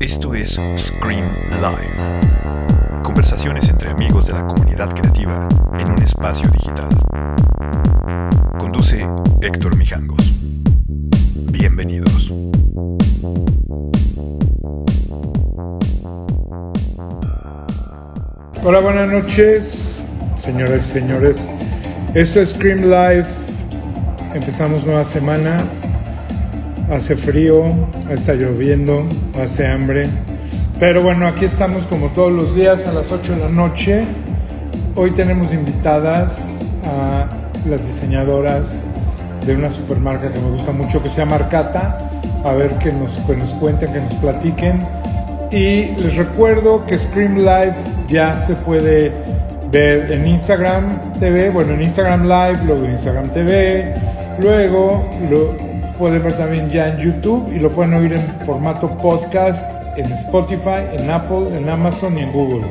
[0.00, 2.20] Esto es Scream Live.
[3.02, 6.88] Conversaciones entre amigos de la comunidad creativa en un espacio digital.
[8.58, 9.06] Conduce
[9.40, 10.34] Héctor Mijangos.
[11.50, 12.32] Bienvenidos.
[18.62, 20.02] Hola, buenas noches,
[20.38, 21.48] señoras y señores.
[22.14, 23.26] Esto es Scream Live.
[24.34, 25.64] Empezamos nueva semana.
[26.90, 27.64] Hace frío,
[28.10, 29.02] está lloviendo,
[29.42, 30.06] hace hambre.
[30.78, 34.04] Pero bueno, aquí estamos como todos los días a las 8 de la noche.
[34.94, 37.26] Hoy tenemos invitadas a
[37.66, 38.90] las diseñadoras
[39.46, 41.98] de una supermarca que me gusta mucho que se llama Arcata.
[42.44, 44.86] A ver que nos, que nos cuenten, que nos platiquen.
[45.50, 47.76] Y les recuerdo que Scream Live
[48.08, 49.10] ya se puede
[49.70, 53.94] ver en Instagram TV, bueno, en Instagram Live, luego en Instagram TV,
[54.38, 59.66] luego lo pueden ver también ya en YouTube y lo pueden oír en formato podcast
[59.96, 62.66] en Spotify, en Apple, en Amazon y en Google.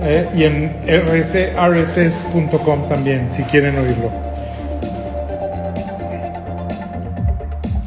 [0.00, 4.10] Eh, y en rss.com también, si quieren oírlo.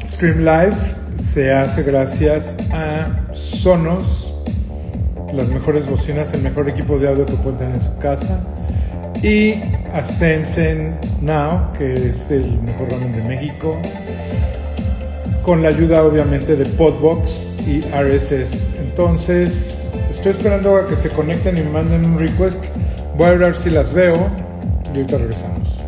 [0.06, 0.76] Scream Live
[1.18, 4.34] se hace gracias a Sonos,
[5.32, 8.40] las mejores bocinas, el mejor equipo de audio que pueden tener en su casa,
[9.22, 9.54] y
[9.92, 13.78] a Sensen Now, que es el mejor ramen de México,
[15.42, 18.74] con la ayuda obviamente de Podbox y RSS.
[18.78, 22.64] Entonces, estoy esperando a que se conecten y me manden un request.
[23.16, 24.30] Voy a ver si las veo
[24.84, 25.78] y ahorita regresamos.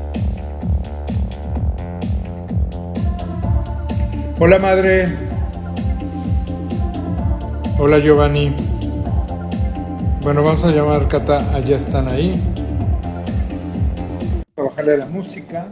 [4.41, 5.15] Hola madre.
[7.79, 8.55] Hola Giovanni.
[10.23, 12.43] Bueno, vamos a llamar Cata, allá están ahí.
[14.57, 15.69] A bajarle la música.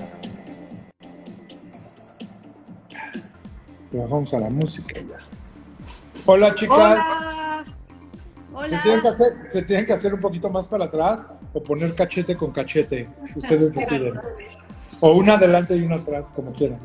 [3.93, 5.19] Bajamos a la música ya.
[6.25, 6.79] Hola chicas.
[6.79, 7.65] Hola.
[8.55, 8.69] Hola.
[8.69, 11.95] ¿Se tienen, que hacer, ¿Se tienen que hacer un poquito más para atrás o poner
[11.95, 13.09] cachete con cachete?
[13.35, 14.15] Ustedes deciden.
[15.01, 16.79] O una adelante y una atrás, como quieran.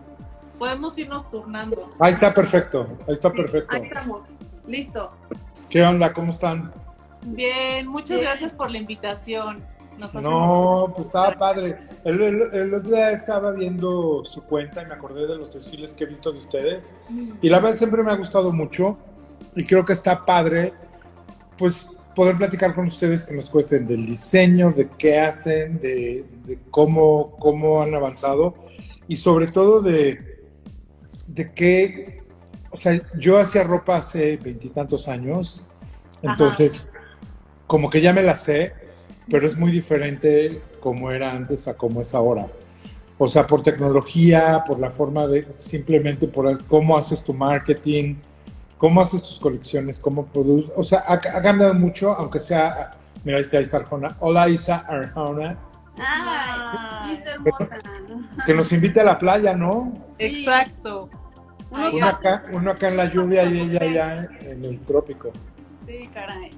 [0.57, 1.91] Podemos irnos turnando.
[1.99, 3.75] Ahí está perfecto, ahí está perfecto.
[3.75, 4.33] Ahí estamos.
[4.65, 5.11] Listo.
[5.69, 6.11] ¿Qué onda?
[6.11, 6.73] ¿Cómo están?
[7.25, 8.21] Bien, muchas Bien.
[8.21, 9.63] gracias por la invitación.
[9.97, 11.77] Nos No, pues estaba padre.
[12.03, 15.93] El, el, el otro día estaba viendo su cuenta y me acordé de los desfiles
[15.93, 16.93] que he visto de ustedes.
[17.41, 18.97] Y la verdad siempre me ha gustado mucho
[19.55, 20.73] y creo que está padre,
[21.57, 26.59] pues poder platicar con ustedes que nos cuenten del diseño, de qué hacen, de, de
[26.71, 28.55] cómo, cómo han avanzado
[29.07, 30.43] y sobre todo de,
[31.27, 32.23] de qué,
[32.71, 35.63] o sea, yo hacía ropa hace veintitantos años,
[36.23, 36.89] entonces
[37.67, 38.73] como que ya me la sé,
[39.29, 42.47] pero es muy diferente como era antes a como es ahora.
[43.17, 48.15] O sea, por tecnología, por la forma de, simplemente por el- cómo haces tu marketing,
[48.77, 50.71] cómo haces tus colecciones, cómo produces.
[50.75, 54.15] O sea, ha, ha cambiado mucho, aunque sea, mira, ahí está Arjona.
[54.19, 55.57] Hola Isa Arjona,
[55.97, 57.13] Ay.
[57.13, 57.69] Isa hermosa.
[58.45, 59.93] que nos invite a la playa, ¿no?
[60.19, 61.09] Exacto.
[61.71, 65.31] Uno acá, uno acá en la lluvia y ella allá en el trópico.
[65.85, 66.51] Sí, caray.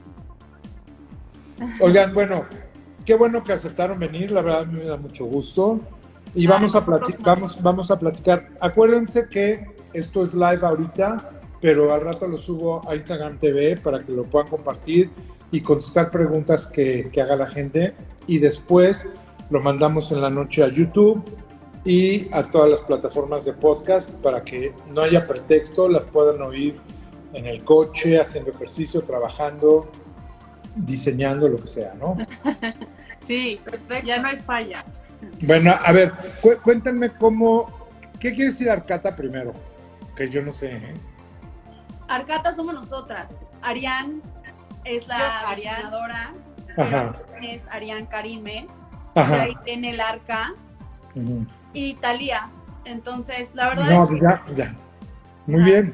[1.82, 2.46] Oigan, bueno,
[3.06, 5.80] qué bueno que aceptaron venir, la verdad me da mucho gusto.
[6.36, 6.82] Y vamos a,
[7.22, 8.50] vamos, vamos a platicar.
[8.60, 14.04] Acuérdense que esto es live ahorita, pero al rato lo subo a Instagram TV para
[14.04, 15.10] que lo puedan compartir
[15.52, 17.96] y contestar preguntas que, que haga la gente.
[18.28, 19.08] Y después
[19.50, 21.24] lo mandamos en la noche a YouTube
[21.84, 26.80] y a todas las plataformas de podcast para que no haya pretexto, las puedan oír
[27.34, 29.88] en el coche, haciendo ejercicio, trabajando,
[30.76, 32.16] diseñando, lo que sea, ¿no?
[33.18, 34.08] Sí, Perfecto.
[34.08, 34.84] ya no hay falla.
[35.42, 37.70] Bueno, a ver, cu- cuéntenme cómo,
[38.20, 39.54] ¿qué quiere decir Arcata primero?
[40.16, 40.94] Que yo no sé, ¿eh?
[42.08, 43.42] Arcata somos nosotras.
[43.62, 44.22] Arián
[44.86, 46.32] es la diseñadora.
[46.78, 48.68] Ajá, Es Arián Karime.
[49.16, 49.42] ajá.
[49.44, 50.54] ahí viene el arca.
[51.14, 51.46] ujú.
[51.74, 52.50] Y Talía.
[52.86, 54.74] Entonces, la verdad No, es pues ya, ya.
[55.46, 55.94] Muy bien.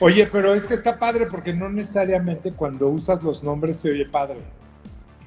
[0.00, 4.06] Oye, pero es que está padre porque no necesariamente cuando usas los nombres se oye
[4.06, 4.40] padre.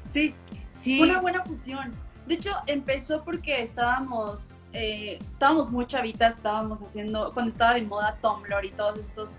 [0.08, 0.36] sí,
[0.68, 1.02] Sí.
[1.02, 1.92] una buena fusión.
[2.28, 8.16] De hecho, empezó porque estábamos, eh, estábamos muy chavitas, estábamos haciendo, cuando estaba de moda
[8.22, 9.38] Tumblr y todos estos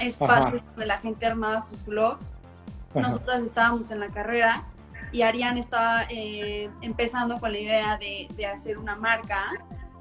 [0.00, 2.34] espacios donde la gente armaba sus blogs.
[2.90, 3.02] Ajá.
[3.02, 4.64] Nosotras estábamos en la carrera
[5.12, 9.44] y Ariane estaba eh, empezando con la idea de, de hacer una marca.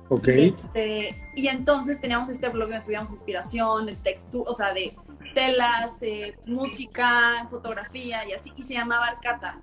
[0.10, 0.28] Ok.
[0.28, 4.96] Este, y entonces teníamos este blog donde subíamos inspiración, de textura, o sea, de
[5.34, 9.60] telas, eh, música, fotografía y así, y se llamaba Arcata.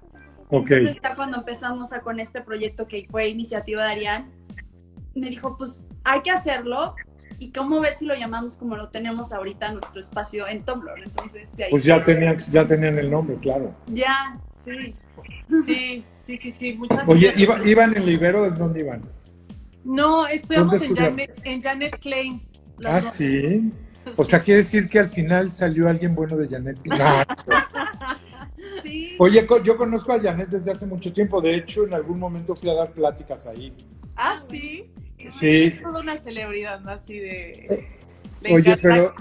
[0.51, 0.71] Ok.
[0.73, 4.31] Entonces ya cuando empezamos a, con este proyecto que fue iniciativa de Ariane,
[5.15, 6.95] me dijo, pues hay que hacerlo
[7.39, 11.03] ¿y cómo ves si lo llamamos como lo tenemos ahorita nuestro espacio en Tumblr?
[11.03, 13.75] Entonces, de ahí Pues ya tenían, ya tenían el nombre, claro.
[13.87, 14.95] Ya, sí.
[15.67, 16.73] Sí, sí, sí, sí.
[16.75, 17.43] Muchas Oye, gracias.
[17.43, 18.43] ¿iba- ¿iban en Libero?
[18.43, 19.03] ¿De dónde iban?
[19.85, 20.97] No, estudiamos ¿Dónde en?
[20.97, 22.43] Janet, en Janet Klein.
[22.85, 23.13] Ah, dos.
[23.13, 23.73] sí.
[24.17, 26.77] O sea, quiere decir que al final salió alguien bueno de Janet.
[26.87, 26.97] No,
[28.83, 29.15] Sí.
[29.19, 31.41] Oye, yo conozco a Janet desde hace mucho tiempo.
[31.41, 33.73] De hecho, en algún momento fui a dar pláticas ahí.
[34.17, 34.91] Ah, sí.
[35.31, 35.75] Sí.
[35.77, 36.91] Es toda una celebridad, ¿no?
[36.91, 37.89] Así de.
[38.51, 39.15] Oye, pero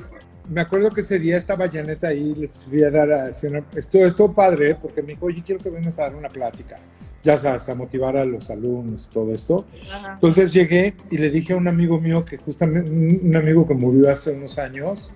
[0.51, 3.63] me acuerdo que ese día estaba Janet ahí, les fui a dar así una...
[3.73, 6.77] Esto, esto padre, porque me dijo, oye, quiero que vengas a dar una plática.
[7.23, 9.65] Ya sabes, a motivar a los alumnos, todo esto.
[9.89, 10.13] Ajá.
[10.15, 13.73] Entonces llegué y le dije a un amigo mío que justamente, un un amigo que
[13.73, 15.13] murió hace unos años,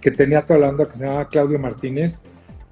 [0.00, 2.22] que tenía toda la onda, que se llamaba Claudio Martínez.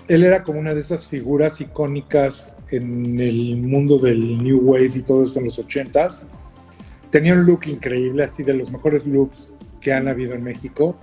[0.08, 5.02] Él era como una de esas figuras icónicas en el mundo del New Wave y
[5.02, 6.26] todo esto en los ochentas.
[7.10, 9.50] Tenía un look increíble, así de los mejores looks
[9.80, 10.96] que han habido en México.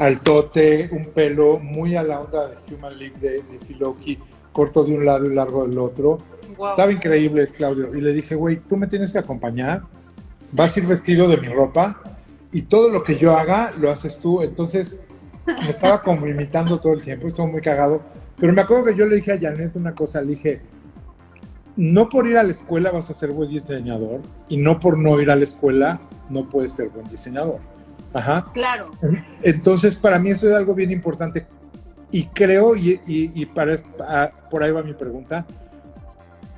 [0.00, 4.18] Altote, un pelo muy a la onda de Human League de, de Filoki,
[4.50, 6.18] corto de un lado y largo del otro.
[6.52, 7.94] Estaba increíble, Claudio.
[7.94, 9.82] Y le dije, güey, tú me tienes que acompañar.
[10.52, 12.00] Vas a ir vestido de mi ropa
[12.50, 14.40] y todo lo que yo haga lo haces tú.
[14.40, 14.98] Entonces
[15.46, 17.26] me estaba como imitando todo el tiempo.
[17.26, 18.00] Estuvo muy cagado.
[18.38, 20.22] Pero me acuerdo que yo le dije a Janet una cosa.
[20.22, 20.62] Le dije,
[21.76, 25.20] no por ir a la escuela vas a ser buen diseñador y no por no
[25.20, 26.00] ir a la escuela
[26.30, 27.60] no puedes ser buen diseñador.
[28.12, 28.50] Ajá.
[28.52, 28.90] Claro.
[29.42, 31.46] Entonces, para mí eso es algo bien importante.
[32.10, 33.76] Y creo, y, y- y para,
[34.06, 35.46] a- por ahí va mi pregunta,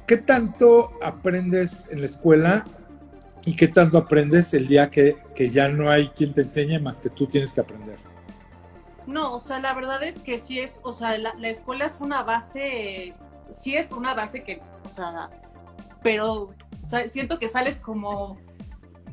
[0.06, 2.64] ¿qué tanto aprendes en la escuela
[3.44, 7.00] y qué tanto aprendes el día que, que ya no hay quien te enseñe más
[7.00, 7.98] que tú tienes que aprender?
[9.06, 12.00] No, o sea, la verdad es que sí es, o sea, la, la escuela es
[12.00, 13.14] una base,
[13.50, 15.28] sí es una base que, o sea,
[16.02, 16.55] pero
[17.08, 18.38] siento que sales como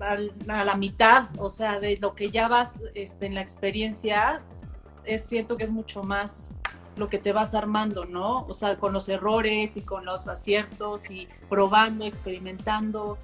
[0.01, 4.41] a la mitad, o sea, de lo que ya vas este, en la experiencia,
[5.05, 6.51] es, siento que es mucho más
[6.97, 8.45] lo que te vas armando, ¿no?
[8.47, 13.17] O sea, con los errores y con los aciertos y probando, experimentando,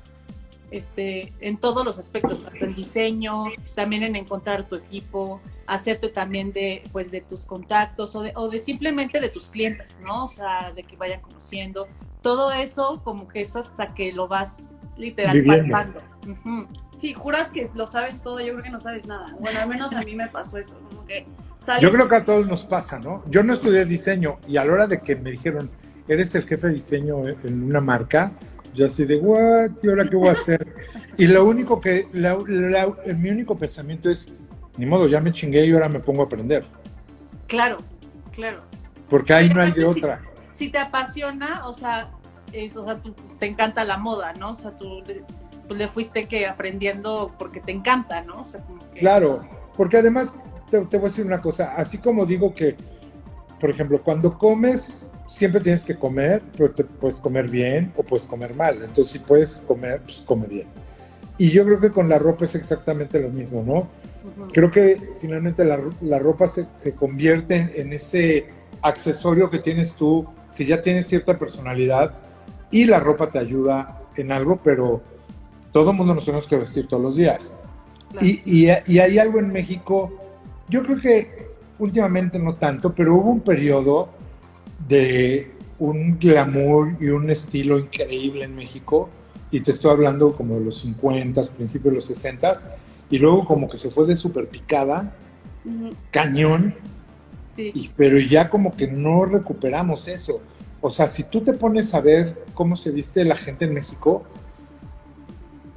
[0.71, 3.45] este, en todos los aspectos, tanto en diseño,
[3.75, 8.49] también en encontrar tu equipo, hacerte también de, pues, de tus contactos o de, o
[8.49, 10.23] de simplemente de tus clientes, ¿no?
[10.23, 11.87] O sea, de que vayan conociendo.
[12.21, 15.77] Todo eso como que es hasta que lo vas literal Viviendo.
[16.97, 19.35] Sí, juras que lo sabes todo, yo creo que no sabes nada.
[19.39, 21.25] Bueno, al menos a mí me pasó eso, como que
[21.57, 21.83] sales...
[21.83, 23.23] Yo creo que a todos nos pasa, ¿no?
[23.29, 25.69] Yo no estudié diseño y a la hora de que me dijeron,
[26.07, 28.31] eres el jefe de diseño en una marca,
[28.73, 29.71] yo así de, ¿what?
[29.83, 30.65] ¿Y ahora qué voy a hacer?
[31.17, 34.27] Y lo único que, la- la- mi único pensamiento es,
[34.77, 36.65] ni modo, ya me chingué y ahora me pongo a aprender,
[37.47, 37.77] Claro,
[38.33, 38.63] claro.
[39.09, 40.21] porque ahí no hay de otra.
[40.51, 42.09] Si te apasiona, o sea,
[42.51, 44.51] es, o sea, tú, te encanta la moda, ¿no?
[44.51, 45.23] O sea, tú le,
[45.67, 48.41] pues le fuiste que aprendiendo porque te encanta, ¿no?
[48.41, 48.61] O sea,
[48.93, 50.33] que- Claro, porque además
[50.69, 52.75] te, te voy a decir una cosa, así como digo que,
[53.59, 58.27] por ejemplo, cuando comes, siempre tienes que comer, pero te puedes comer bien o puedes
[58.27, 58.75] comer mal.
[58.75, 60.67] Entonces, si puedes comer, pues come bien.
[61.37, 63.87] Y yo creo que con la ropa es exactamente lo mismo, ¿no?
[64.53, 68.47] Creo que finalmente la, la ropa se, se convierte en, en ese
[68.81, 70.25] accesorio que tienes tú,
[70.55, 72.13] que ya tiene cierta personalidad,
[72.71, 75.01] y la ropa te ayuda en algo, pero
[75.75, 77.51] todo el mundo nos tenemos que vestir todos los días.
[78.11, 78.25] Claro.
[78.25, 80.09] Y, y- y hay algo en México,
[80.69, 81.47] yo creo que
[81.79, 84.07] últimamente no tanto, pero hubo un periodo
[84.87, 89.09] de un glamour y un estilo increíble en México,
[89.51, 92.53] y te estoy hablando como de los 50, principios de los 60,
[93.09, 95.13] y luego como que se fue de super picada,
[95.65, 95.89] Ujú.
[96.09, 96.73] cañón,
[97.57, 97.71] Sí.
[97.73, 100.39] y, pero ya como que no recuperamos eso.
[100.79, 104.23] O sea, si tú te pones a ver cómo se viste la gente en México,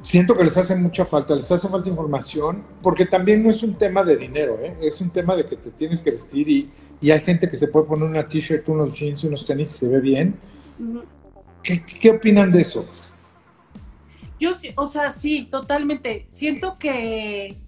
[0.09, 3.75] siento que les hace mucha falta, les hace falta información, porque también no es un
[3.77, 4.75] tema de dinero, ¿eh?
[4.81, 7.69] es un tema de que te tienes que vestir y, y hay gente que se
[7.69, 10.35] puede poner una t-shirt, unos jeans, unos tenis y se ve bien.
[11.62, 12.87] ¿Qué, qué opinan de eso?
[14.41, 16.25] Yo sí, o sea, sí, totalmente.
[16.31, 17.59] Siento que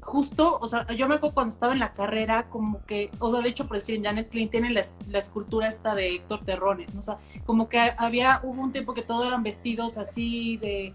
[0.00, 3.40] justo, o sea, yo me acuerdo cuando estaba en la carrera, como que, o sea,
[3.40, 6.44] de hecho, por decir, en Janet Klein tiene la, es- la escultura esta de Héctor
[6.44, 7.00] Terrones, ¿no?
[7.00, 10.94] O sea, como que había, hubo un tiempo que todos eran vestidos así de,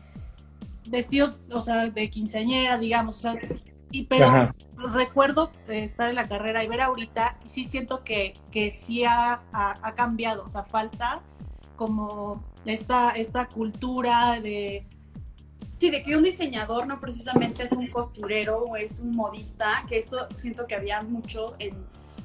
[0.88, 3.40] vestidos, o sea, de quinceañera, digamos, o sea,
[3.92, 4.56] y pero Ajá.
[4.94, 9.42] recuerdo estar en la carrera y ver ahorita, y sí siento que, que sí ha,
[9.52, 11.20] ha- ha cambiado, o sea, falta
[11.76, 14.86] como esta, esta cultura de,
[15.76, 19.98] Sí, de que un diseñador no precisamente es un costurero o es un modista, que
[19.98, 21.76] eso siento que había mucho en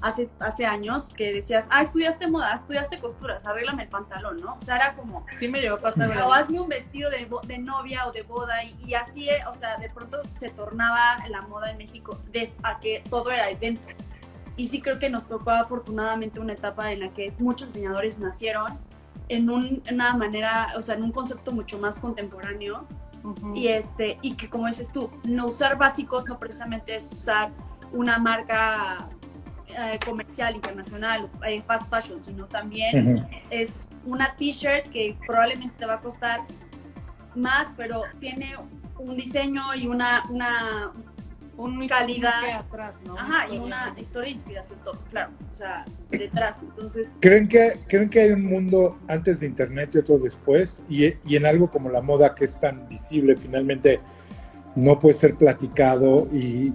[0.06, 4.54] hace, hace años que decías, ah, estudiaste moda, estudiaste costuras, arréglame el pantalón, ¿no?
[4.54, 5.26] O sea, era como...
[5.32, 6.10] Sí me llegó a pasar.
[6.22, 9.76] O hazme un vestido de, de novia o de boda y, y, así, o sea,
[9.76, 13.88] de pronto se tornaba la moda en México des, a que todo era evento.
[14.56, 18.78] Y sí creo que nos tocó afortunadamente una etapa en la que muchos diseñadores nacieron
[19.28, 22.86] en un, una manera, o sea, en un concepto mucho más contemporáneo.
[23.22, 23.56] Uh -huh.
[23.56, 27.50] Y este, y que como dices tú, no usar básicos no precisamente es usar
[27.92, 29.08] una marca
[29.76, 33.42] eh, comercial internacional, eh, fast fashion, sino también uh -huh.
[33.50, 36.40] es una t-shirt que probablemente te va a costar
[37.35, 38.54] más, pero tiene
[38.99, 40.92] un diseño y una, una
[41.56, 43.18] un calidad atrás, ¿no?
[43.18, 46.62] Ajá, y una historia de inspiración, todo, claro, o sea, detrás.
[46.62, 50.83] Entonces, ¿creen que, ¿creen que hay un mundo antes de Internet y otro después?
[50.88, 54.00] Y, y en algo como la moda que es tan visible, finalmente
[54.75, 56.73] no puede ser platicado y.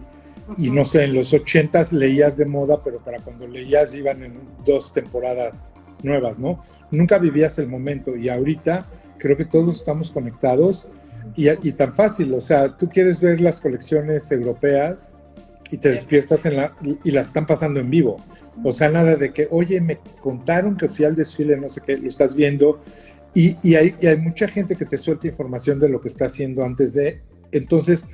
[0.57, 4.33] y no sé, en los ochentas leías de moda, pero para cuando leías iban en
[4.65, 6.61] dos temporadas nuevas, ¿no?
[6.89, 8.85] Nunca vivías el momento y ahorita
[9.17, 10.87] creo que todos estamos conectados
[11.35, 15.15] y, y, tan fácil, o sea, tú quieres ver las colecciones europeas
[15.69, 18.17] y te despiertas en la, y, y las están pasando en vivo.
[18.63, 21.97] O sea, nada de que, oye, me contaron que fui al desfile, no sé qué,
[21.97, 22.81] lo estás viendo.
[23.33, 26.25] Y, y, hay, y hay mucha gente que te suelta información de lo que está
[26.25, 27.21] haciendo antes de.
[27.53, 28.05] Entonces,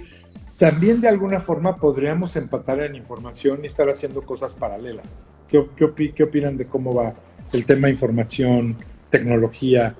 [0.57, 5.35] también de alguna forma podríamos empatar en información y estar haciendo cosas paralelas.
[5.47, 7.13] ¿Qué, qué, opinan de cómo va
[7.53, 8.75] el tema información,
[9.09, 9.95] tecnología?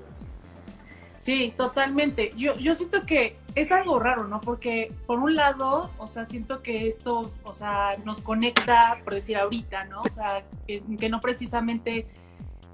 [1.14, 2.32] Sí, totalmente.
[2.36, 4.40] Yo, yo siento que es algo raro, ¿no?
[4.40, 9.36] Porque por un lado, o sea, siento que esto, o sea, nos conecta, por decir
[9.36, 10.02] ahorita, ¿no?
[10.02, 12.06] O sea, que, que no precisamente,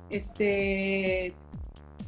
[0.08, 1.34] este,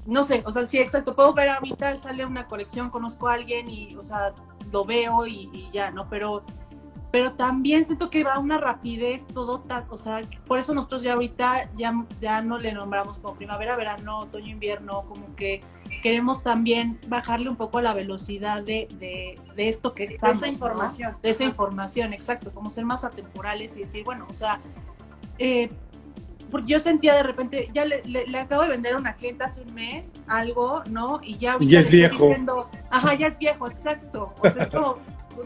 [0.07, 3.69] no sé, o sea, sí, exacto, puedo ver ahorita, sale una colección, conozco a alguien
[3.69, 4.35] y, o sea,
[4.77, 6.09] lo veo y, y ya, ¿no?
[6.11, 6.45] Pero
[7.17, 11.15] pero también siento que va a una rapidez todo, o sea, por eso nosotros ya
[11.15, 15.63] ahorita ya, ya no le nombramos como primavera, verano, otoño, invierno, como que
[16.03, 20.41] queremos también bajarle un poco a la velocidad de, de, de esto que estamos.
[20.41, 21.13] De esa información.
[21.13, 21.19] ¿no?
[21.23, 24.61] De esa información, exacto, como ser más atemporales y decir, bueno, o sea,
[25.39, 25.71] eh,
[26.51, 29.47] porque yo sentía de repente, ya le, le, le, acabo de vender a una clienta
[29.47, 31.21] hace un mes algo, ¿no?
[31.23, 32.29] Y ya, y ya es viejo.
[32.29, 34.35] Diciendo, Ajá, ya es viejo, exacto.
[34.41, 34.99] O sea, es como,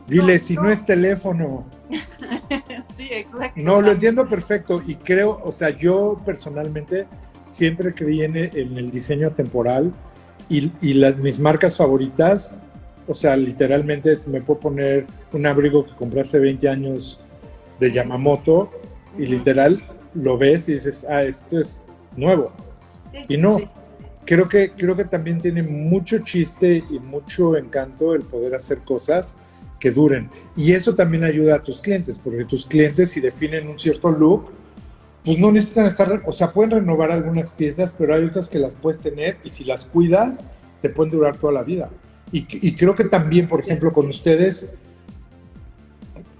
[0.06, 0.62] Dile, no, si no.
[0.62, 1.66] no es teléfono.
[2.88, 3.60] sí, exacto.
[3.60, 7.06] No, lo entiendo perfecto y creo, o sea, yo personalmente
[7.46, 9.92] siempre creí en el, en el diseño temporal
[10.48, 12.54] y, y las, mis marcas favoritas,
[13.06, 17.18] o sea, literalmente me puedo poner un abrigo que compré hace 20 años
[17.78, 18.70] de Yamamoto
[19.18, 19.82] y literal
[20.14, 21.80] lo ves y dices, ah, esto es
[22.16, 22.52] nuevo.
[23.28, 23.68] Y no, sí.
[24.24, 29.36] creo, que, creo que también tiene mucho chiste y mucho encanto el poder hacer cosas
[29.78, 30.28] que duren.
[30.56, 34.52] Y eso también ayuda a tus clientes, porque tus clientes si definen un cierto look,
[35.24, 38.76] pues no necesitan estar, o sea, pueden renovar algunas piezas, pero hay otras que las
[38.76, 40.44] puedes tener y si las cuidas,
[40.82, 41.90] te pueden durar toda la vida.
[42.32, 44.66] Y, y creo que también, por ejemplo, con ustedes,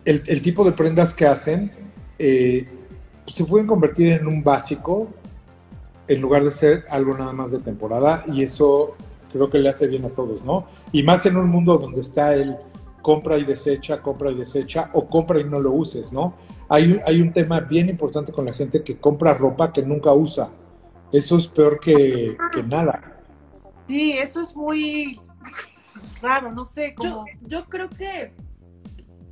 [0.05, 1.71] el, el tipo de prendas que hacen
[2.19, 2.67] eh,
[3.31, 5.09] se pueden convertir en un básico
[6.09, 8.97] en lugar de ser algo nada más de temporada y eso
[9.33, 10.67] creo que le hace bien a todos, ¿no?
[10.93, 12.57] Y más en un mundo donde está el
[13.01, 16.35] compra y desecha, compra y desecha, o compra y no lo uses, ¿no?
[16.69, 20.51] Hay, hay un tema bien importante con la gente que compra ropa que nunca usa.
[21.13, 23.23] Eso es peor que, que nada.
[23.87, 25.21] Sí, eso es muy
[26.23, 27.25] raro, no sé cómo.
[27.41, 28.33] Yo, yo creo que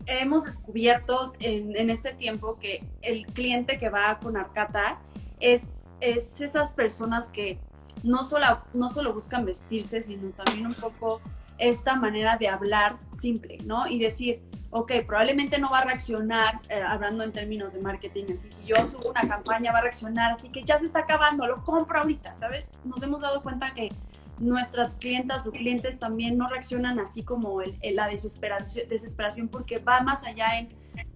[0.09, 4.99] hemos descubierto en, en, este tiempo que el cliente que va con Arcata
[5.39, 7.59] es, es esas personas que
[8.03, 11.21] no solo, no solo buscan vestirse, sino también un poco
[11.59, 13.87] esta manera de hablar simple, ¿no?
[13.89, 18.51] Y decir, ok, probablemente no va a reaccionar, eh, hablando en términos de marketing, así,
[18.51, 21.65] si yo subo una campaña va a reaccionar, así que ya se está acabando, lo
[21.65, 22.73] compro ahorita, ¿sabes?
[22.85, 23.89] Nos hemos dado cuenta que
[24.39, 29.79] nuestras clientas o clientes también no reaccionan así como el, el, la desesperación, desesperación, porque
[29.79, 30.69] va más allá en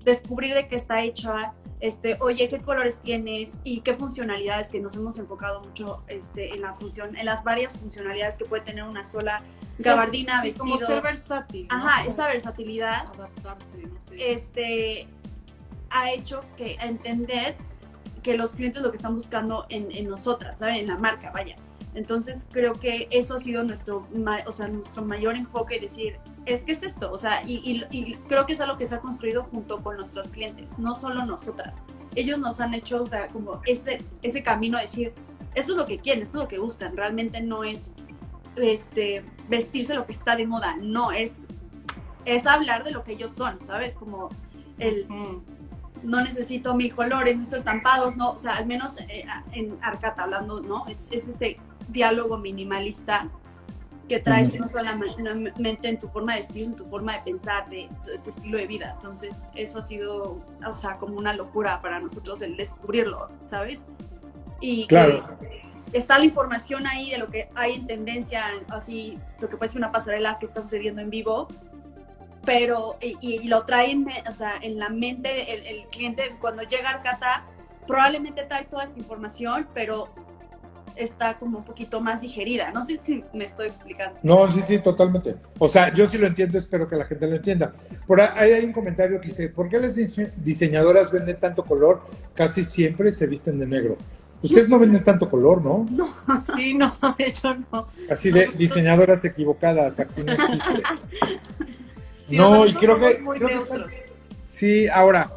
[0.04, 4.94] descubrir de qué está hecha, este, oye, qué colores tienes y qué funcionalidades, que nos
[4.94, 9.04] hemos enfocado mucho este, en la función, en las varias funcionalidades que puede tener una
[9.04, 9.42] sola
[9.78, 10.64] gabardina, sí, vestido.
[10.64, 11.66] Como ser versátil.
[11.68, 11.76] ¿no?
[11.76, 13.06] Ajá, esa versatilidad.
[13.14, 14.32] Adaptarse, no sé.
[14.32, 15.08] Este,
[15.90, 17.56] ha hecho que entender
[18.22, 20.76] que los clientes lo que están buscando en, en nosotras, ¿saben?
[20.76, 21.56] En la marca, vaya.
[21.94, 24.08] Entonces creo que eso ha sido nuestro,
[24.46, 28.14] o sea, nuestro mayor enfoque, decir, es que es esto, o sea, y, y, y,
[28.28, 31.82] creo que es algo que se ha construido junto con nuestros clientes, no solo nosotras.
[32.14, 35.12] Ellos nos han hecho, o sea, como ese, ese camino de decir,
[35.54, 37.92] esto es lo que quieren, esto es lo que buscan, realmente no es
[38.56, 41.46] este, vestirse lo que está de moda, no, es,
[42.24, 43.98] es hablar de lo que ellos son, ¿sabes?
[43.98, 44.30] Como
[44.78, 45.06] el...
[46.02, 50.22] no necesito mil colores, no necesito estampados, no, o sea, al menos eh, en Arcata
[50.22, 50.86] hablando, ¿no?
[50.88, 51.58] Es, es este
[51.92, 53.28] diálogo minimalista
[54.08, 57.88] que traes no solamente en tu forma de vestir, en tu forma de pensar, de,
[58.22, 58.92] tu estilo de vida.
[58.94, 63.86] Entonces, eso ha sido, o sea, como una locura para nosotros el descubrirlo, ¿sabes?
[64.60, 65.24] Y claro.
[65.92, 69.80] está la información ahí de lo que hay en tendencia, así, lo que puede ser
[69.80, 71.48] una pasarela que está sucediendo en vivo,
[72.44, 76.94] pero, y, lo traen, o sea, en la mente, el, el cliente cuando llega a
[76.94, 77.44] Arcata,
[77.86, 80.08] probablemente trae toda esta información, pero
[80.96, 82.70] está como un poquito más digerida.
[82.72, 84.18] No sé si me estoy explicando.
[84.22, 85.36] No, sí, sí, totalmente.
[85.58, 87.72] O sea, yo sí lo entiendo, espero que la gente lo entienda.
[88.06, 89.96] Por ahí hay un comentario que dice, ¿por qué las
[90.36, 92.02] diseñadoras venden tanto color?
[92.34, 93.96] Casi siempre se visten de negro.
[94.42, 95.86] Ustedes no venden tanto color, ¿no?
[95.90, 97.88] No, sí, no, de hecho no.
[98.10, 100.82] Así de diseñadoras equivocadas, aquí no existe.
[102.36, 103.22] no, y creo que...
[104.48, 105.30] sí, ahora,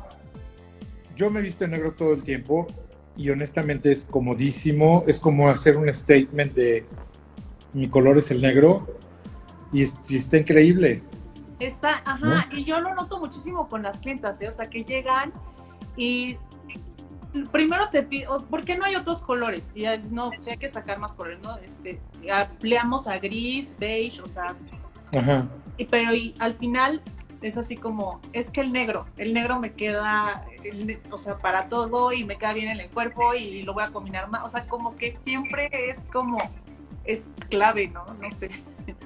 [1.15, 2.67] yo me he visto en negro todo el tiempo
[3.17, 6.85] y honestamente es comodísimo, es como hacer un statement de
[7.73, 8.87] mi color es el negro
[9.71, 11.03] y, está increíble.
[11.59, 14.47] Está, ajá, y yo lo noto muchísimo con las clientas, ¿eh?
[14.47, 15.33] o sea, que llegan
[15.95, 16.37] y
[17.51, 19.71] primero te pido, ¿por qué no hay otros colores?
[19.75, 21.57] Y ya no, si hay que sacar más colores, ¿no?
[21.57, 21.99] Este,
[22.31, 24.55] ampliamos a gris, beige, o sea,
[25.17, 25.47] ajá.
[25.77, 27.01] Y, pero y, al final
[27.47, 30.45] es así como, es que el negro, el negro me queda,
[31.11, 33.89] o sea, para todo y me queda bien en el cuerpo y lo voy a
[33.89, 36.37] combinar más, o sea, como que siempre es como,
[37.05, 38.05] es clave, ¿no?
[38.15, 38.49] No sé.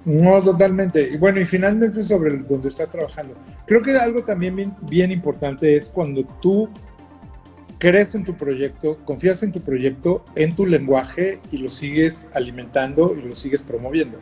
[0.06, 1.10] No, totalmente.
[1.14, 3.36] Y bueno, y finalmente sobre donde estás trabajando.
[3.66, 6.70] Creo que algo también bien, bien importante es cuando tú
[7.78, 13.16] crees en tu proyecto, confías en tu proyecto, en tu lenguaje y lo sigues alimentando
[13.18, 14.20] y lo sigues promoviendo.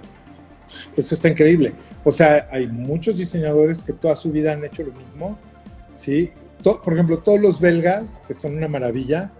[0.95, 1.73] Eso está increíble.
[2.03, 5.37] O sea, hay muchos diseñadores que toda su vida han hecho lo mismo,
[5.93, 6.31] ¿sí?
[6.63, 9.31] por ejemplo, todos los belgas, que son una maravilla,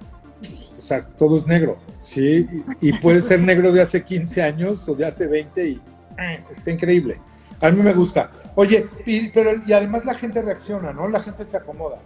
[0.77, 2.48] o sea, todo es negro, ¿sí?
[2.79, 5.81] Y, puede ser negro de hace 15 años o de hace 20 y
[6.17, 7.19] eh, está increíble.
[7.60, 8.31] A mí me gusta.
[8.55, 11.07] Oye, y, pero, y además la gente reacciona, ¿no?
[11.07, 11.98] La gente se acomoda.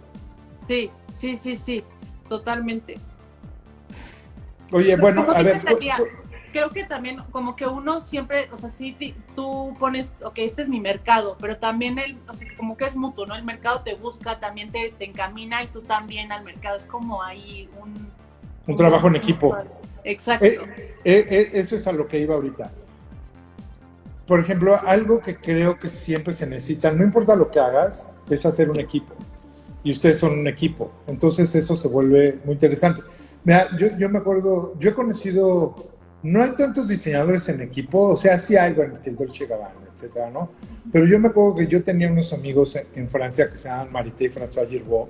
[0.66, 1.84] Sí, sí, sí, sí,
[2.28, 2.96] totalmente.
[4.70, 5.60] Oye, bueno, a ver
[6.52, 8.96] creo que también como que uno siempre, o sea, sí
[9.34, 12.96] tú pones, ok, este es mi mercado, pero también el, o sea, como que es
[12.96, 13.34] mutuo, ¿no?
[13.34, 16.76] El mercado te busca, también te, encamina y tú también al mercado.
[16.76, 18.10] Es como ahí un...
[18.66, 19.56] Un, trabajo en equipo.
[20.04, 20.46] Exacto.
[20.46, 20.60] Eh,
[21.04, 22.70] eh, eh, eso es a lo que iba ahorita.
[24.26, 28.46] Por ejemplo, algo que creo que siempre se necesita, no importa lo que hagas, es
[28.46, 29.14] hacer un equipo.
[29.82, 30.92] Y ustedes son un equipo.
[31.08, 33.02] Entonces eso se vuelve muy interesante.
[33.42, 35.91] Mira, yo, yo me acuerdo, yo he conocido
[36.22, 39.74] no hay tantos diseñadores en equipo, o sea, sí hay, bueno, que el Dolce Gabbana,
[39.92, 40.50] etcétera, ¿no?
[40.92, 44.24] Pero yo me acuerdo que yo tenía unos amigos en, Francia que se llaman Marité
[44.24, 45.08] y François Girbeau,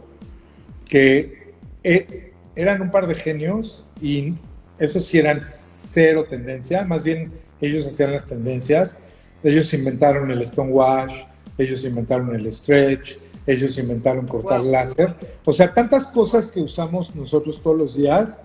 [0.89, 4.35] que eh, eran un par de genios y
[4.79, 8.99] esos sí eran cero tendencia, más bien ellos hacían las tendencias,
[9.43, 11.25] ellos inventaron el stonewash,
[11.59, 17.61] ellos inventaron el stretch, ellos inventaron cortar láser, o sea, tantas cosas que usamos nosotros
[17.61, 18.41] todos los días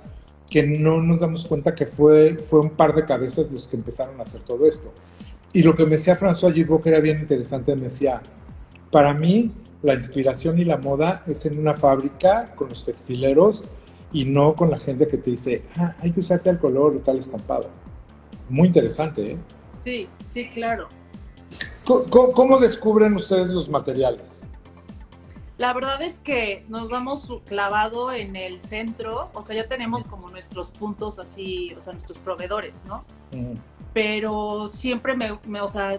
[0.49, 4.19] que no nos damos cuenta que fue, fue un par de cabezas los que empezaron
[4.19, 4.93] a hacer todo esto.
[5.53, 8.21] Y lo que me decía François Gilbo, que era bien interesante, me decía,
[8.91, 13.69] para mí la inspiración y la moda es en una fábrica con los textileros
[14.11, 16.99] y no con la gente que te dice, ah, hay que usar tal color o
[16.99, 17.69] tal estampado.
[18.49, 19.37] Muy interesante, ¿eh?
[19.83, 20.87] Sí, sí, claro.
[21.85, 24.45] cómo descubren ustedes los materiales?
[25.57, 30.29] La verdad es que nos damos clavado en el centro, o sea, ya tenemos como
[30.29, 33.03] nuestros puntos así, o sea, nuestros proveedores, ¿no?
[33.93, 35.97] Pero siempre me, o sea,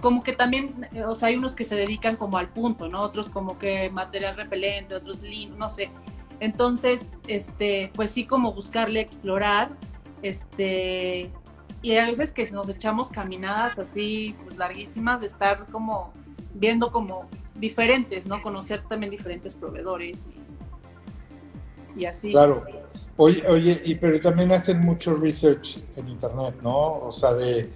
[0.00, 3.00] como que también, o sea, hay unos que se dedican como al punto, ¿no?
[3.00, 5.18] Otros como que material repelente, otros
[5.56, 5.90] no sé.
[6.38, 9.72] Entonces, este, pues sí, como buscarle explorar,
[10.22, 11.32] este,
[11.82, 16.12] y a veces que nos echamos caminadas así pues, larguísimas de estar como
[16.54, 18.42] viendo como diferentes, ¿no?
[18.42, 20.28] Conocer también diferentes proveedores
[21.96, 22.32] y, así.
[22.32, 22.62] Claro.
[23.16, 26.98] Oye, oye, y pero también hacen mucho research en internet, ¿no?
[26.98, 27.70] O sea, de,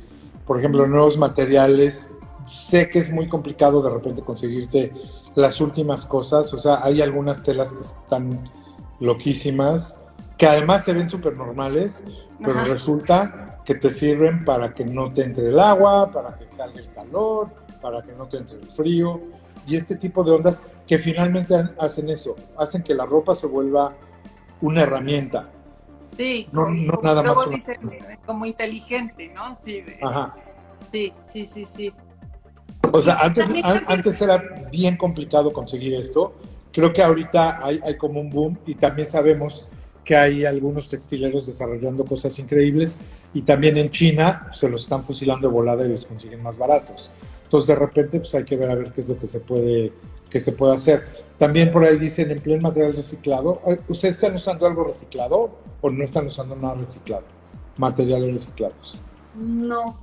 [0.45, 2.13] por ejemplo, nuevos materiales.
[2.47, 4.93] Sé que es muy complicado de repente conseguirte
[5.35, 6.53] las últimas cosas.
[6.55, 8.51] O sea, hay algunas telas que están
[9.01, 9.99] loquísimas,
[10.37, 12.03] que además se ven súper normales,
[12.43, 16.81] pero resulta que te sirven para que no te entre el agua, para que salga
[16.81, 19.21] el calor, para que no te entre el frío
[19.67, 23.97] y este tipo de ondas que finalmente hacen eso, hacen que la ropa se vuelva
[24.61, 25.51] una herramienta.
[26.17, 26.69] Sí, no,
[27.03, 27.37] nada más.
[28.27, 29.55] como inteligente, ¿no?
[29.55, 30.35] Sí, Ajá.
[30.91, 31.93] sí, sí, sí, sí.
[32.91, 33.49] O sea, antes,
[33.87, 36.35] antes era bien complicado conseguir esto,
[36.73, 39.69] creo que ahorita hay, hay como un boom y también sabemos
[40.09, 42.99] que hay algunos textileros desarrollando cosas increíbles
[43.35, 47.11] y también en China se los están fusilando de volada y los consiguen más baratos.
[47.49, 49.91] Entonces de repente pues hay que ver a ver qué es lo que se puede
[50.29, 51.09] que se puede hacer.
[51.39, 53.63] También por ahí dicen empleo material reciclado.
[53.67, 57.25] Eh, ¿Ustedes están usando algo reciclado o no están usando nada reciclado?
[57.79, 59.01] Materiales reciclados.
[59.35, 59.99] No.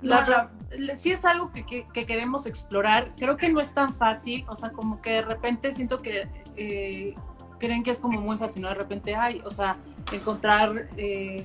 [0.00, 0.50] La,
[0.96, 3.12] sí es algo que, que, queremos explorar.
[3.18, 4.46] Creo que no es tan fácil.
[4.48, 7.14] O sea, como que de repente siento que eh,
[7.58, 8.68] creen que es como muy fácil, ¿no?
[8.68, 9.76] De repente, hay, o sea,
[10.10, 10.88] encontrar...
[10.96, 11.44] Eh,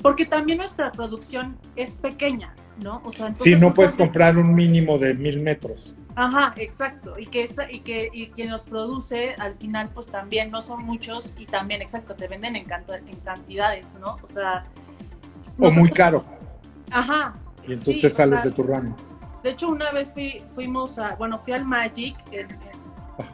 [0.00, 3.00] porque también nuestra producción es pequeña, ¿no?
[3.04, 5.94] O sea, sí, no puedes comprar un mínimo de mil metros.
[6.14, 7.18] Ajá, exacto.
[7.18, 10.84] Y que, esta, y que y quien los produce, al final, pues también no son
[10.84, 12.66] muchos y también, exacto, te venden en,
[13.06, 14.16] en cantidades, ¿no?
[14.22, 14.66] O sea...
[15.58, 16.24] o muy caro.
[16.90, 17.34] Ajá.
[17.66, 18.96] Y entonces te sales de tu ramo.
[19.42, 22.48] De hecho, una vez fui, fuimos a, bueno, fui al Magic en,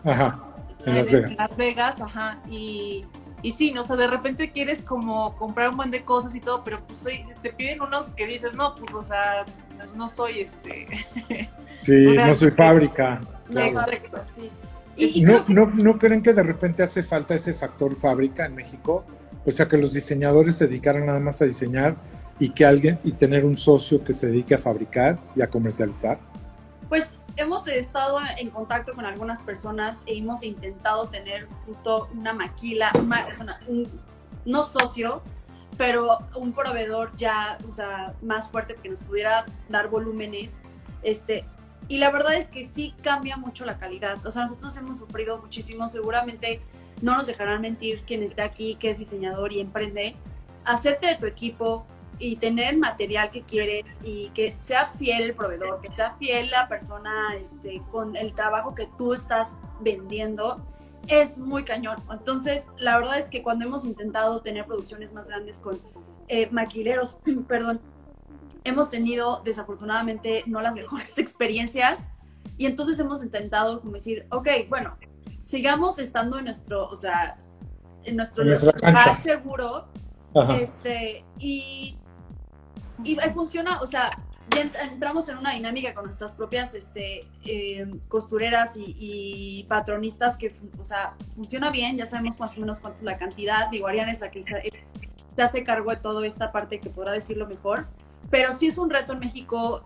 [0.05, 0.55] Ajá
[0.87, 1.37] en Las Vegas.
[1.37, 2.39] Las Vegas, ajá.
[2.51, 3.05] Y,
[3.45, 3.83] y sí, ¿no?
[3.83, 7.07] o sea, de repente quieres como comprar un buen de cosas y todo, pero pues
[7.43, 9.45] te piden unos que dices, no, pues, o sea,
[9.95, 10.87] no soy este.
[11.83, 13.21] Sí, no soy fábrica.
[13.51, 14.51] Exacto, sí.
[14.97, 19.05] Y, no, no, ¿No creen que de repente hace falta ese factor fábrica en México?
[19.45, 21.97] O sea, que los diseñadores se dedicaran nada más a diseñar
[22.39, 26.19] y que alguien y tener un socio que se dedique a fabricar y a comercializar.
[26.89, 32.93] Pues hemos estado en contacto con algunas personas e hemos intentado tener justo una maquila,
[33.67, 33.89] un,
[34.45, 35.23] no socio,
[35.77, 40.63] pero un proveedor ya, o sea, más fuerte que nos pudiera dar volúmenes,
[41.03, 41.45] este,
[41.89, 44.25] y la verdad es que sí cambia mucho la calidad.
[44.25, 46.63] O sea, nosotros hemos sufrido muchísimo, seguramente
[47.03, 50.17] no nos dejarán mentir quien esté aquí, que es diseñador y emprende.
[50.65, 51.87] Hacerte de tu equipo,
[52.19, 56.69] y tener material que quieres y que sea fiel el proveedor, que sea fiel la
[56.69, 60.65] persona este, con el trabajo que tú estás vendiendo,
[61.09, 61.97] es muy cañón.
[62.11, 65.81] Entonces, la verdad es que cuando hemos intentado tener producciones más grandes con
[66.29, 67.81] eh, maquileros, perdón,
[68.65, 72.09] hemos tenido desafortunadamente no las mejores experiencias
[72.57, 74.97] y entonces hemos intentado como decir, ok, bueno,
[75.41, 77.37] sigamos estando en nuestro, o sea,
[78.05, 79.89] en nuestro lugar seguro.
[80.59, 81.97] Este, y
[83.03, 84.11] y funciona, o sea,
[84.51, 90.85] ya entramos en una dinámica con nuestras propias este, em, costureras y, patronistas que, o
[90.85, 93.69] sea, funciona bien, ya sabemos más o menos cuánto es la cantidad.
[93.71, 94.63] Digo, Ariana es la que se,
[95.43, 97.87] hace cargo de toda esta parte que podrá decirlo mejor.
[98.31, 99.85] Pero sí es un reto en México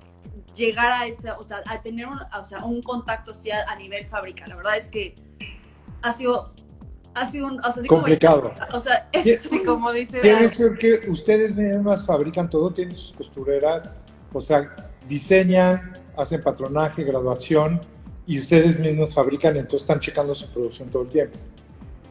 [0.55, 4.07] llegar a esa, o sea, a tener un, o sea, un contacto así a, nivel
[4.07, 4.47] fábrica.
[4.47, 5.15] La verdad es que
[6.03, 6.53] ha sido
[7.15, 8.53] ha sido un, o sea, complicado.
[8.73, 10.21] o sea, es como dice.
[10.21, 13.95] Quiere decir que ustedes mismas fabrican todo, tienen sus costureras,
[14.33, 14.75] o sea,
[15.09, 17.81] diseñan, hacen patronaje, graduación,
[18.27, 21.39] y ustedes mismos fabrican, entonces están checando su producción todo el tiempo.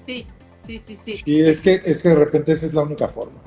[0.05, 0.25] Sí,
[0.59, 1.21] sí, sí, sí.
[1.25, 3.39] Y es que, es que de repente esa es la única forma.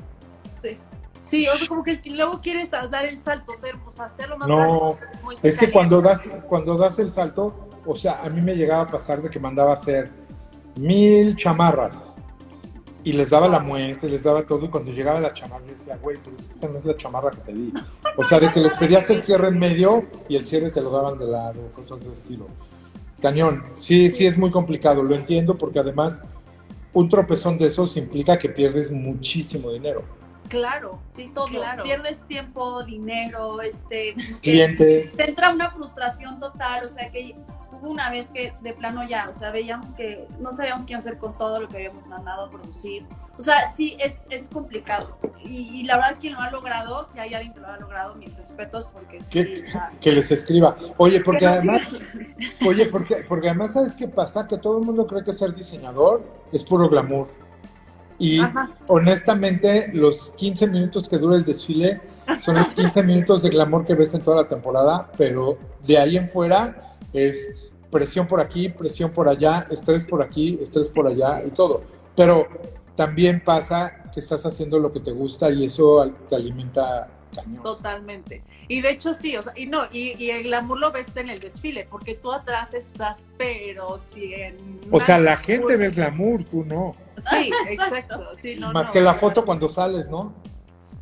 [0.63, 0.77] Sí.
[1.23, 4.49] Sí, o sea, como que luego quieres dar el salto, ser, o sea, hacerlo más
[4.49, 4.97] No,
[5.43, 8.91] es que cuando das, cuando das el salto, o sea, a mí me llegaba a
[8.91, 10.11] pasar de que mandaba a hacer
[10.77, 12.17] mil chamarras.
[13.03, 15.73] Y les daba la muestra, y les daba todo, y cuando llegaba la chamarra, yo
[15.73, 17.73] decía, güey, pues esta no es la chamarra que te di.
[18.17, 20.91] O sea, de que les pedías el cierre en medio y el cierre te lo
[20.91, 22.47] daban de lado, cosas de estilo.
[23.23, 26.23] Cañón, sí, sí es muy complicado, lo entiendo, porque además
[26.93, 30.03] un tropezón de esos implica que pierdes muchísimo dinero.
[30.49, 31.47] Claro, sí, todo.
[31.47, 31.85] Claro.
[31.85, 34.15] Pierdes tiempo, dinero, este...
[34.43, 35.17] Clientes.
[35.17, 37.37] Te entra una frustración total, o sea que
[37.83, 41.37] una vez que de plano ya, o sea, veíamos que no sabíamos qué hacer con
[41.37, 43.07] todo lo que habíamos mandado a producir.
[43.39, 45.19] O sea, sí, es, es complicado.
[45.43, 48.35] Y, la verdad, quien lo ha logrado, si hay alguien que lo ha logrado, mis
[48.37, 49.63] respetos, porque sí.
[50.01, 50.77] Que, les escriba.
[50.99, 51.93] Oye, porque además,
[52.67, 54.47] oye, porque, porque además, ¿sabes qué pasa?
[54.47, 57.29] Que todo el mundo cree que ser diseñador es puro glamour.
[58.19, 58.39] Y
[58.87, 62.03] honestamente, los 15 minutos que dura el desfile
[62.39, 66.19] son los 15 minutos de glamour que ves en toda la temporada, pero de ahí
[66.19, 71.43] en fuera es presión por aquí, presión por allá, estrés por aquí, estrés por allá
[71.45, 71.83] y todo.
[72.17, 72.47] Pero
[72.97, 77.63] también pasa que estás haciendo lo que te gusta y eso te alimenta cañón.
[77.63, 78.43] Totalmente.
[78.69, 81.41] Y de hecho sí, o sea, y no, y, el glamour lo ves en el
[81.41, 84.81] desfile, porque tú atrás estás, pero si en...
[84.91, 86.95] O sea, la gente ve el glamour, tú no.
[87.19, 88.31] Sí, exacto.
[88.41, 90.35] Sí, no, Más que la foto cuando sales, ¿no?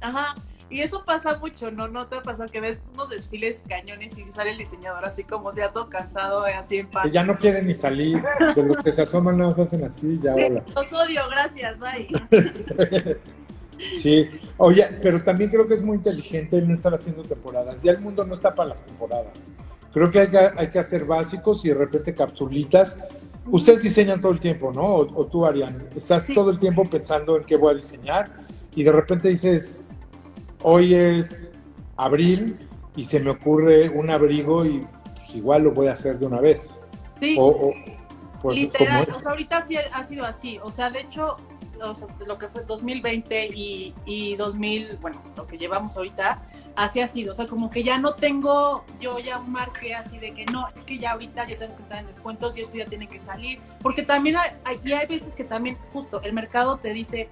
[0.01, 0.35] Ajá.
[0.71, 1.89] Y eso pasa mucho, ¿no?
[1.89, 5.55] ¿No te ha pasado que ves unos desfiles cañones y sale el diseñador así como
[5.55, 7.05] ya todo cansado, eh, así en paz?
[7.05, 8.19] Que ya no quieren ni salir,
[8.55, 10.63] de los que se asoman no se hacen así, ya hola.
[10.75, 12.09] Los odio, gracias, bye.
[14.01, 14.29] sí,
[14.59, 17.83] oye, pero también creo que es muy inteligente el no estar haciendo temporadas.
[17.83, 19.51] Ya el mundo no está para las temporadas.
[19.93, 22.99] Creo que hay que, hay que hacer básicos y de repente capsulitas
[23.51, 24.95] Ustedes diseñan todo el tiempo, ¿no?
[24.97, 26.35] O, tú, Arián, estás Sí.
[26.35, 28.31] todo el tiempo pensando en qué voy a diseñar
[28.75, 29.85] y de repente dices,
[30.63, 31.49] hoy es
[31.97, 32.59] abril
[32.97, 36.41] y se me ocurre un abrigo y pues igual lo voy a hacer de una
[36.41, 36.81] vez.
[37.21, 37.75] Sí, O, o,
[38.43, 41.37] pues, literal, o sea, ahorita sí ha sido así, o sea, de hecho,
[41.83, 46.43] o sea, lo que fue 2020 y, y 2000, bueno, lo que llevamos ahorita,
[46.77, 50.35] así ha sido, o sea, como que ya no tengo, yo ya marqué así de
[50.35, 52.87] que no, es que ya ahorita ya tenemos que entrar en descuentos y esto ya
[52.87, 54.51] tiene que salir, porque también hay,
[54.85, 57.29] y hay veces que también justo el mercado te dice,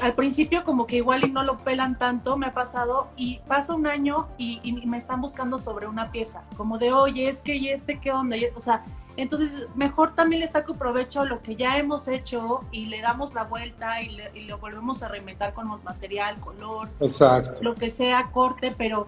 [0.00, 3.74] al principio como que igual y no lo pelan tanto, me ha pasado, y pasa
[3.74, 7.54] un año y, y me están buscando sobre una pieza, como de, oye, es que,
[7.56, 8.36] ¿y este qué onda?
[8.36, 8.84] Y- o sea,
[9.16, 13.32] entonces mejor también le saco provecho a lo que ya hemos hecho y le damos
[13.34, 17.58] la vuelta y, le- y lo volvemos a reinventar con material, color, Exacto.
[17.62, 19.06] lo que sea, corte, pero,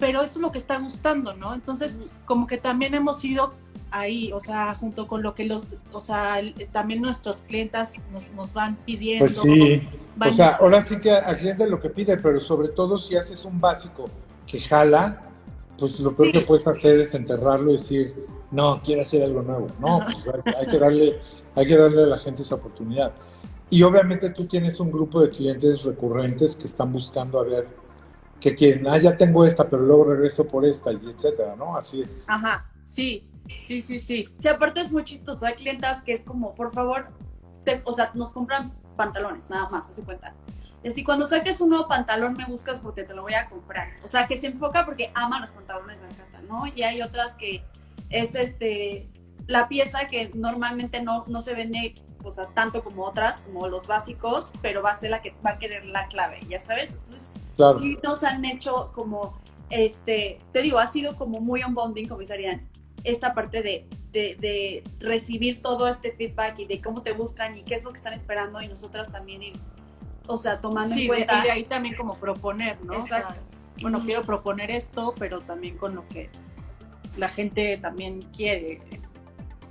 [0.00, 1.54] pero eso es lo que está gustando, ¿no?
[1.54, 3.52] Entonces, como que también hemos ido
[3.92, 6.36] ahí, o sea, junto con lo que los, o sea,
[6.72, 9.26] también nuestros clientas nos, nos van pidiendo.
[9.26, 9.88] Pues sí.
[10.16, 13.16] van- O sea, ahora sí que al cliente lo que pide, pero sobre todo si
[13.16, 14.06] haces un básico
[14.46, 15.22] que jala,
[15.78, 16.32] pues lo peor Sí.
[16.32, 18.14] que puedes hacer es enterrarlo y decir,
[18.50, 19.66] no, quiero hacer algo nuevo.
[19.80, 21.18] No, pues hay, hay que darle,
[21.54, 23.12] hay que darle a la gente esa oportunidad.
[23.70, 27.68] Y obviamente tú tienes un grupo de clientes recurrentes que están buscando a ver
[28.40, 28.86] qué quieren.
[28.88, 31.76] Ah, ya tengo esta, pero luego regreso por esta, y etcétera, ¿no?
[31.76, 32.24] Así es.
[32.28, 33.28] Ajá, sí,
[33.62, 34.28] sí, sí, sí.
[34.38, 35.46] Sí, aparte es muy chistoso.
[35.46, 37.08] Hay clientas que es como, por favor,
[37.64, 40.34] te- o sea, nos compran pantalones, nada más, se cuenta.
[40.82, 43.88] Y así, cuando saques un nuevo pantalón, me buscas porque te lo voy a comprar.
[44.02, 46.64] O sea, que se enfoca porque aman los pantalones de Arcata, ¿no?
[46.66, 47.62] Y hay otras que
[48.08, 49.08] es este
[49.46, 53.86] la pieza que normalmente no, no se vende o sea, tanto como otras, como los
[53.86, 56.94] básicos, pero va a ser la que va a querer la clave, ya sabes.
[56.94, 57.78] Entonces, Claro.
[57.78, 59.38] sí nos han hecho como,
[59.70, 62.68] este, te digo, ha sido como muy unbonding, como dirían,
[63.04, 67.62] esta parte de, de, de recibir todo este feedback y de cómo te buscan y
[67.62, 69.52] qué es lo que están esperando y nosotras también ir,
[70.26, 71.38] o sea, tomando Sí, en cuenta.
[71.38, 72.98] y de ahí también como proponer, ¿no?
[72.98, 73.40] O sea, Exacto.
[73.80, 76.28] bueno, quiero proponer esto, pero también con lo que
[77.16, 78.80] la gente también quiere.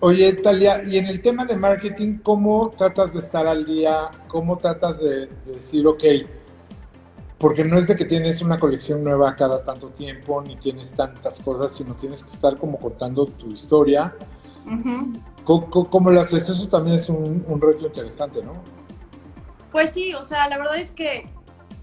[0.02, 4.10] Oye, Talia, y en el tema de marketing, ¿cómo tratas de estar al día?
[4.28, 6.04] ¿Cómo tratas de, de decir, ok,
[7.38, 11.40] porque no es de que tienes una colección nueva cada tanto tiempo, ni tienes tantas
[11.42, 14.16] cosas, sino tienes que estar como contando tu historia.
[15.44, 16.50] ¿Cómo, cómo- cómo lo haces?
[16.50, 18.64] Eso también es un, un reto interesante, ¿no?
[19.72, 21.30] Pues sí, o sea, la verdad es que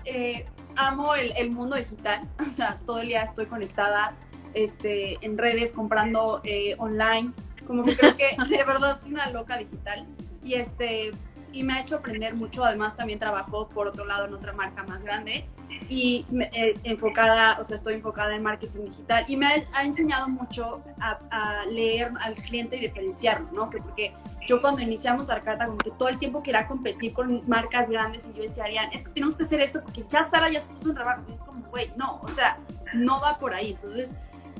[0.04, 2.28] eh, amo el, el mundo digital.
[2.46, 4.14] O sea, todo el día estoy conectada
[4.54, 7.32] este, en redes, comprando eh, online.
[7.66, 10.06] Como que creo que de verdad soy una loca digital.
[10.42, 11.10] Y, este,
[11.52, 12.64] y me ha hecho aprender mucho.
[12.64, 15.46] Además, también trabajo por otro lado en otra marca más grande.
[15.88, 19.24] Y me- eh, enfocada, o sea, estoy enfocada en marketing digital.
[19.28, 23.70] Y me ha, ha enseñado mucho a, a leer al cliente y diferenciarlo, ¿no?
[23.70, 24.12] Que porque
[24.46, 28.36] yo cuando iniciamos Arcata, como que todo el tiempo quería competir con marcas grandes y
[28.36, 30.90] yo decía, Arián, es que tenemos que hacer esto porque ya Sara ya se puso
[30.90, 31.28] en rebajas.
[31.28, 32.58] Y es como, güey, no, o sea,
[32.94, 33.72] no va por ahí.
[33.72, 34.14] Entonces,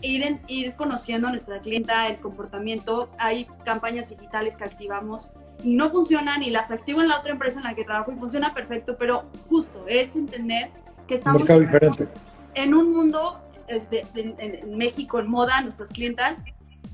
[0.07, 3.11] ir, en- ir conociendo a nuestra clienta, el comportamiento.
[3.19, 5.31] Hay campañas digitales que activamos
[5.62, 8.16] y no funcionan y las activo en la otra empresa en la que trabajo y
[8.16, 10.71] funciona perfecto, pero justo es entender
[11.07, 12.09] que estamos mercado diferente.
[12.55, 16.38] en un mundo eh, de- de- en, en México, en moda, nuestras clientas,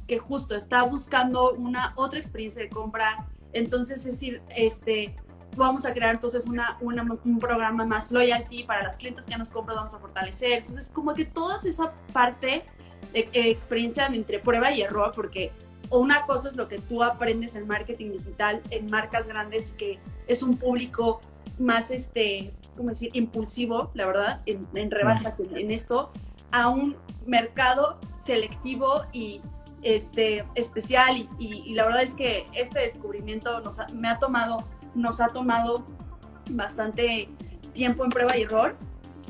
[0.06, 3.26] que justo está buscando una otra experiencia de compra.
[3.52, 5.14] Entonces, es decir, este,
[5.56, 9.50] vamos a crear entonces una, una- un programa más loyalty para las clientes que nos
[9.50, 10.52] compran, vamos a fortalecer.
[10.52, 12.64] Entonces, como que toda esa parte
[13.12, 15.52] de experiencia entre prueba y error, porque
[15.90, 20.42] una cosa es lo que tú aprendes en marketing digital, en marcas grandes, que es
[20.42, 21.20] un público
[21.58, 26.10] más, este, ¿cómo decir?, impulsivo, la verdad, en, en rebajas en, esto,
[26.50, 26.96] a un
[27.26, 29.40] mercado selectivo y
[29.82, 31.28] este, especial.
[31.38, 35.86] Y, la verdad es que este descubrimiento nos me ha tomado, nos ha tomado
[36.50, 37.28] bastante
[37.74, 38.76] tiempo en prueba y error,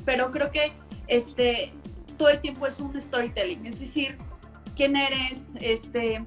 [0.04, 0.72] pero creo que
[1.08, 1.72] este,
[2.22, 4.16] todo el tiempo es un storytelling, es decir,
[4.76, 6.24] quién eres, este,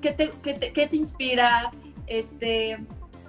[0.00, 1.70] qué te, qué te, qué te inspira,
[2.08, 2.84] este,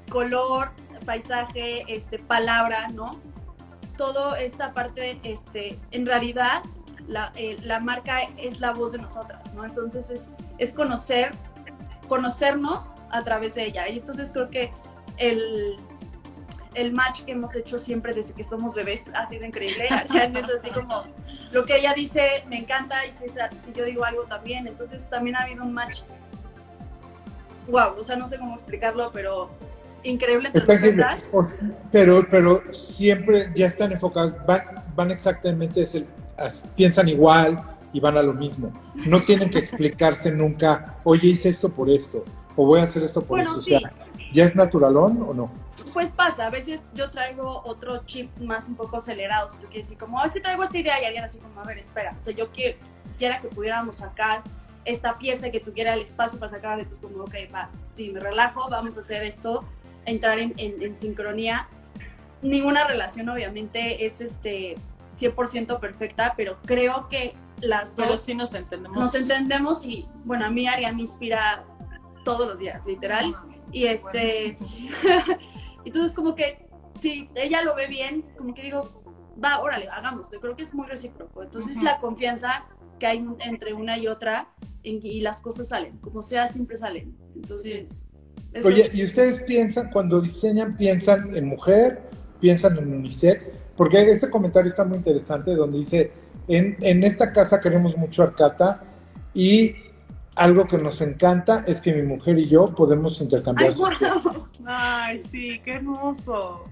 [0.09, 0.71] color,
[1.05, 3.21] paisaje, este, palabra, ¿no?
[3.97, 6.63] Todo esta parte, este, en realidad,
[7.05, 9.63] la, eh, la marca es la voz de nosotras, ¿no?
[9.63, 11.35] Entonces es, es conocer,
[12.07, 13.87] conocernos a través de ella.
[13.87, 14.71] Y entonces creo que
[15.17, 15.77] el,
[16.73, 19.87] el match que hemos hecho siempre desde que somos bebés ha sido increíble.
[20.11, 21.03] Ya es así como
[21.51, 24.67] lo que ella dice me encanta y si, si yo digo algo también.
[24.67, 26.01] Entonces también ha habido un match.
[27.67, 29.51] Wow, o sea, no sé cómo explicarlo, pero
[30.03, 30.51] increíble.
[31.91, 34.61] Pero, pero siempre ya están enfocados, van,
[34.95, 36.07] van exactamente, es el-
[36.75, 37.61] piensan igual
[37.93, 38.71] y van a lo mismo.
[39.05, 42.23] No tienen que explicarse nunca, oye, hice esto por esto,
[42.55, 43.61] o voy a hacer esto por Bueno, esto.
[43.61, 43.75] sí.
[43.75, 43.91] O sea,
[44.33, 45.51] ¿ya es naturalón o no?
[45.93, 50.19] Pues pasa, a veces yo traigo otro chip más un poco acelerados, porque así como,
[50.19, 52.49] a si traigo esta idea y alguien así como, a ver, espera, o sea, yo
[52.51, 54.41] quiero, quisiera que pudiéramos sacar
[54.85, 58.19] esta pieza y que tuviera el espacio para sacar, entonces como, ok, va, sí, me
[58.19, 59.63] relajo, vamos a hacer esto,
[60.05, 61.67] entrar en, en- en sincronía.
[62.41, 64.75] Ninguna relación obviamente es este
[65.15, 68.97] 100% perfecta, pero creo que las Pero dos sí nos entendemos.
[68.97, 71.63] nos entendemos y, bueno, a mí Aria me inspira
[72.25, 73.35] todos los días, literal.
[73.71, 74.57] Y este,
[75.85, 76.67] entonces como que
[76.99, 79.03] si ella lo ve bien, como que digo,
[79.43, 80.39] va, órale, hagámoslo.
[80.39, 81.43] Creo que es muy recíproco.
[81.43, 81.85] Entonces Ujú.
[81.85, 82.65] la confianza
[82.99, 84.49] que hay entre una y otra
[84.83, 87.15] en- y las cosas salen, como sea, siempre salen.
[87.35, 88.05] Entonces,
[88.53, 92.01] es Oye, ¿y ustedes piensan, cuando diseñan, piensan en mujer,
[92.39, 93.51] piensan en unisex?
[93.77, 96.11] Porque este comentario está muy interesante donde dice,
[96.47, 98.83] en, en esta casa queremos mucho Arcata
[99.33, 99.73] y
[100.35, 104.23] algo que nos encanta es que mi mujer y yo podemos intercambiar Ay, sus piezas".
[104.23, 104.47] guau.
[104.65, 106.65] Ay, sí, qué hermoso.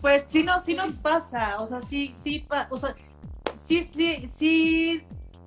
[0.00, 2.94] Pues Sí, no, sí nos pasa, o sea, sí, sí, pa- o sea,
[3.54, 5.02] sí, sí, sí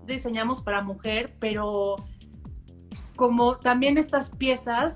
[0.06, 1.96] diseñamos para mujer, pero
[3.16, 4.96] como también estas piezas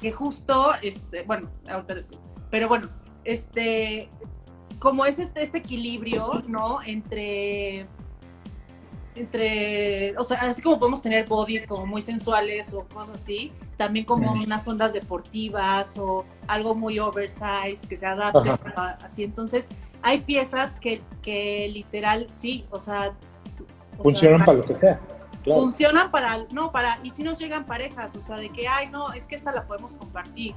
[0.00, 2.88] que justo, este, bueno, ahorita les digo, pero bueno,
[3.24, 4.08] este,
[4.80, 6.82] como es este, este equilibrio, ¿no?
[6.84, 7.86] Entre,
[9.14, 14.04] entre, o sea, así como podemos tener bodies como muy sensuales o cosas así, también
[14.06, 19.24] como unas ondas deportivas o algo muy oversize que se adapte a- así.
[19.24, 19.68] Entonces,
[20.02, 23.12] hay piezas que, que literal, sí, o sea...
[23.98, 25.00] o Funcionan sea, para lo que sea.
[25.44, 25.60] Claro.
[25.60, 29.12] funcionan para, no, para, y si nos llegan parejas, o sea, de que, ay, no,
[29.12, 30.54] es que esta la podemos compartir.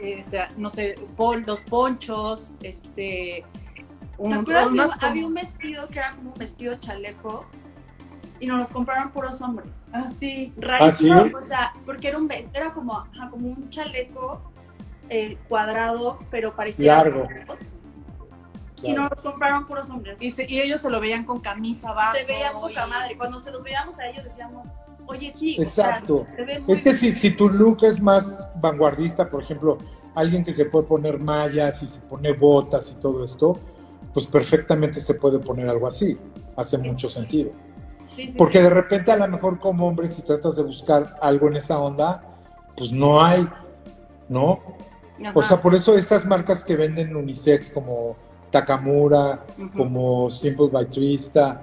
[0.00, 3.44] Eh, o sea, no sé, pon, los ponchos, este...
[4.18, 4.90] un- ¿Te acuerdas?
[5.00, 7.46] Había un vestido que era como un vestido chaleco
[8.40, 9.88] y nos los compraron puros hombres.
[9.92, 10.52] Ah, sí.
[10.56, 11.32] Rarísimo, ¿Ah, sí?
[11.34, 14.40] o sea, porque era un era como, ajá, como un chaleco
[15.08, 17.26] eh, cuadrado, pero parecía Largo.
[18.82, 20.20] Y nos los compraron puros hombres.
[20.20, 22.14] Y, se- y ellos se lo veían con camisa abajo.
[22.16, 23.16] se veía poca y- madre.
[23.16, 24.66] Cuando se los veíamos a ellos decíamos,
[25.06, 26.26] oye, sí, o sea, Exacto.
[26.36, 29.78] se ve muy Es que si, si tu look es más vanguardista, por ejemplo,
[30.14, 33.58] alguien que se puede poner mallas y se pone botas y todo esto,
[34.12, 36.18] pues perfectamente se puede poner algo así.
[36.56, 37.50] Hace mucho sentido.
[38.16, 38.64] Sí, sí, Porque sí.
[38.64, 42.22] de repente a lo mejor como hombre si tratas de buscar algo en esa onda,
[42.76, 43.46] pues no hay,
[44.28, 44.60] ¿no?
[45.20, 45.32] Ajá.
[45.34, 48.16] O sea, por eso estas marcas que venden unisex como
[48.50, 49.44] Takamura,
[49.76, 51.62] como Simple by Twista,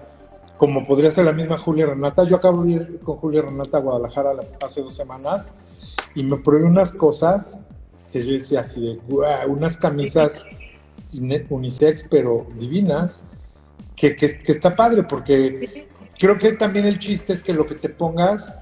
[0.57, 2.23] como podría ser la misma Julia Renata.
[2.23, 5.53] Yo acabo de ir con Julia Renata a Guadalajara la- hace dos semanas
[6.15, 7.59] y me probé unas cosas
[8.11, 8.99] que yo decía así de,
[9.47, 10.45] unas camisas
[11.49, 13.25] unisex, pero divinas,
[13.95, 15.87] que, que, que está padre porque
[16.23, 18.57] creo que también el chiste es que lo que te pongas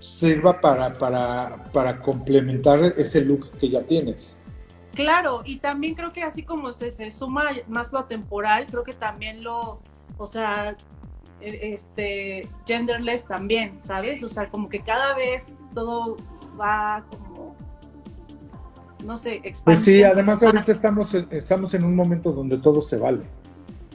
[0.00, 4.40] sirva para, para, para complementar ese look que ya tienes.
[4.92, 8.92] Claro, y también creo que así como se, se suma más lo temporal, creo que
[8.92, 9.78] también lo,
[10.18, 10.76] o sea,
[11.40, 14.24] e- este, genderless también, ¿sabes?
[14.24, 16.16] O sea, como que cada vez todo
[16.60, 17.54] va como,
[19.04, 19.62] no sé, expandiendo.
[19.64, 23.22] Pues sí, además ahorita estamos en, estamos en un momento donde todo se vale.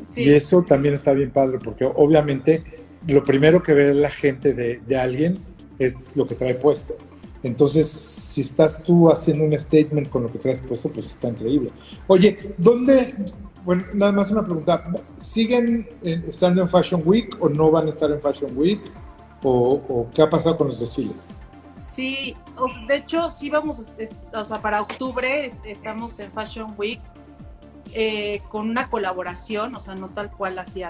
[0.07, 4.53] Sí, Y eso también está bien padre, porque obviamente lo primero que ve la gente
[4.53, 5.39] de, de alguien
[5.79, 6.95] es lo que trae puesto.
[7.43, 11.71] Entonces, si estás tú haciendo un statement con lo que traes puesto, pues está increíble.
[12.07, 13.15] Oye, ¿dónde?
[13.65, 14.85] Bueno, nada más una pregunta.
[15.15, 18.79] ¿Siguen estando en Fashion Week o no van a estar en Fashion Week?
[19.43, 21.35] ¿O, o qué ha pasado con los desfiles?
[21.77, 22.35] Sí,
[22.87, 23.81] de hecho sí vamos,
[24.33, 27.01] o sea, para octubre es- estamos en Fashion Week
[27.93, 30.89] eh, con una colaboración, o sea, no tal cual hacia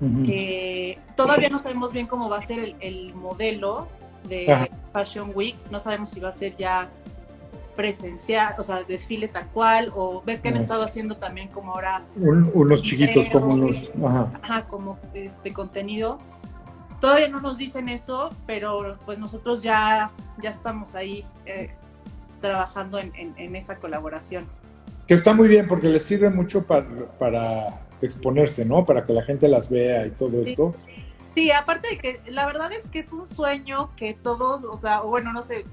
[0.00, 3.88] Que todavía no sabemos bien cómo va a ser el, el modelo
[4.28, 4.68] de Ajá.
[4.92, 6.88] Fashion Week, no sabemos si va a ser ya
[7.76, 10.62] presencial, o sea, desfile tal cual, o ves que han Ajá.
[10.62, 13.88] estado haciendo también como ahora Un- unos chiquitos como unos...
[14.04, 14.32] Ajá.
[14.42, 16.18] ajá, como este contenido.
[17.00, 20.10] Todavía no nos dicen eso, pero pues nosotros ya,
[20.42, 21.70] ya estamos ahí eh,
[22.40, 24.46] trabajando en, en- en esa colaboración.
[25.06, 26.86] Que está muy bien porque les sirve mucho para,
[27.18, 28.84] para exponerse, ¿no?
[28.84, 30.50] Para que la gente las vea y todo Sí.
[30.50, 30.74] esto.
[31.34, 35.00] Sí, aparte de que la verdad es que es un sueño que todos, o sea,
[35.00, 35.64] bueno, no sé,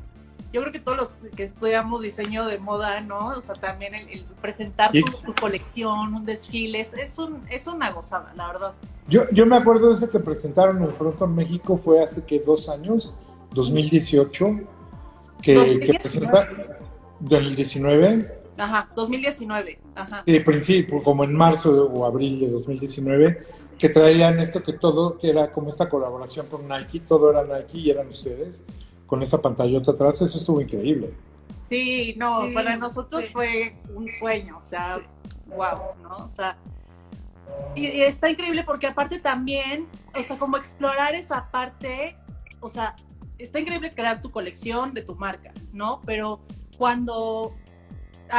[0.51, 3.28] yo creo que todos los que estudiamos diseño de moda, ¿no?
[3.30, 7.65] O sea, también el, el presentar tu, tu colección, un desfile, es, es, un, es
[7.67, 8.74] una gozada, la verdad.
[9.07, 12.39] Yo, yo me acuerdo de ese que presentaron en el Fronton México, fue hace que
[12.39, 13.13] dos años,
[13.53, 14.59] 2018,
[15.41, 15.88] que, 2019.
[15.93, 16.67] que presentaron
[17.19, 20.24] del 19, Ajá, 2019, ajá.
[20.26, 23.47] de principio, como en marzo o abril de 2019,
[23.80, 27.80] que traían esto que todo, que era como esta colaboración con Nike, todo era Nike
[27.80, 28.64] y eran ustedes,
[29.08, 31.14] con esa pantallota atrás, eso estuvo increíble.
[31.70, 33.34] Sí, no, Sí, para nosotros sí.
[33.34, 35.01] fue un sueño, o sea,
[35.47, 36.18] wow, ¿no?
[36.26, 36.58] O sea,
[37.76, 39.88] y, y está increíble porque aparte también,
[40.18, 42.16] o sea, como explorar esa parte,
[42.60, 42.95] o sea,
[43.38, 46.01] está increíble crear tu colección de tu marca, ¿no?
[46.06, 46.41] Pero
[46.78, 47.56] cuando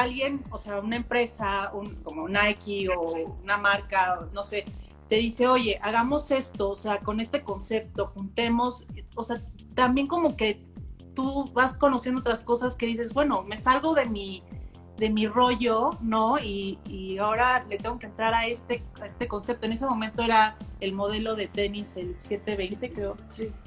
[0.00, 4.64] alguien, o sea, una empresa, un, como Nike o una marca, no sé,
[5.08, 8.84] te dice, oye, hagamos esto, o sea, con este concepto, juntemos,
[9.16, 9.40] o sea,
[9.74, 10.64] también como que
[11.14, 14.42] tú vas conociendo otras cosas que dices, bueno, me salgo de mi,
[14.96, 16.38] de mi rollo, ¿no?
[16.38, 19.66] Y, y ahora le tengo que entrar a este, a este concepto.
[19.66, 23.16] En ese momento era el modelo de tenis, el 720, creo.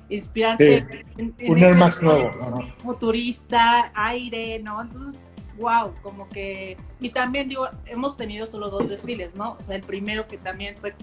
[0.09, 0.85] Inspirante.
[0.89, 1.05] Sí.
[1.17, 2.31] en- en Un Air Max nuevo.
[2.79, 4.81] futurista, aire, ¿no?
[4.81, 5.19] Entonces,
[5.57, 6.77] wow, como que...
[6.99, 9.57] Y también digo, hemos tenido solo dos desfiles, ¿no?
[9.59, 10.95] O sea, el primero que también fue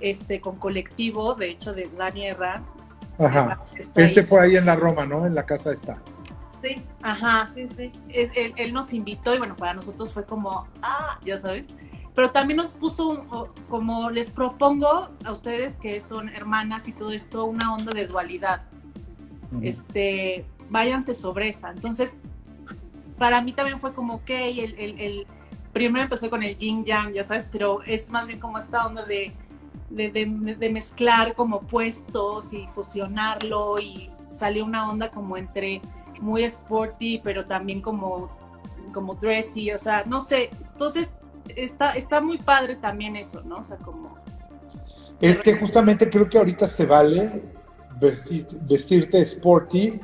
[0.00, 2.64] este con colectivo, de hecho, de Dani Herrán.
[3.18, 3.60] Ajá.
[3.76, 4.26] Este ahí.
[4.26, 5.26] fue ahí en la Roma, ¿no?
[5.26, 5.98] En la casa está.
[6.62, 7.92] Sí, Ajá, sí, sí.
[8.08, 11.68] es- él, él nos invitó y bueno, para nosotros fue como, ah, ya sabes.
[12.14, 17.12] Pero también nos puso, un- como les propongo a ustedes que son hermanas y todo
[17.12, 18.62] esto, una onda de dualidad.
[19.62, 21.70] Este, váyanse sobre esa.
[21.70, 22.16] Entonces,
[23.18, 25.26] para mí también fue como, ok, el, el, el-
[25.72, 29.04] primero empecé con el yin yang, ya sabes, pero es más bien como esta onda
[29.04, 29.32] de,
[29.90, 35.80] de, de- de mezclar como puestos y fusionarlo y salió una onda como entre
[36.20, 38.30] muy sporty, pero también como,
[38.92, 41.10] como dressy, o sea, no sé, entonces
[41.56, 43.56] está, está muy padre también eso, ¿no?
[43.56, 44.16] O sea, como...
[45.20, 47.42] Es que justamente creo que ahorita se vale
[48.00, 50.00] vestir- vestirte sporty,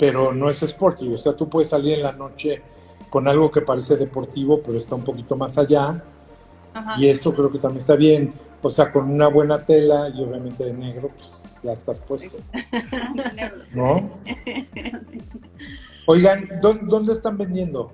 [0.00, 1.12] pero no es sporty.
[1.12, 2.62] O sea, tú puedes salir en la noche
[3.10, 6.02] con algo que parece deportivo, pero está un poquito más allá.
[6.74, 6.94] Ajá.
[6.98, 8.32] Y eso creo que también está bien.
[8.62, 12.38] O sea, con una buena tela y obviamente de negro, pues ya estás puesto,
[13.74, 14.10] ¿no?
[16.06, 17.92] Oigan, ¿dó- ¿dónde están vendiendo?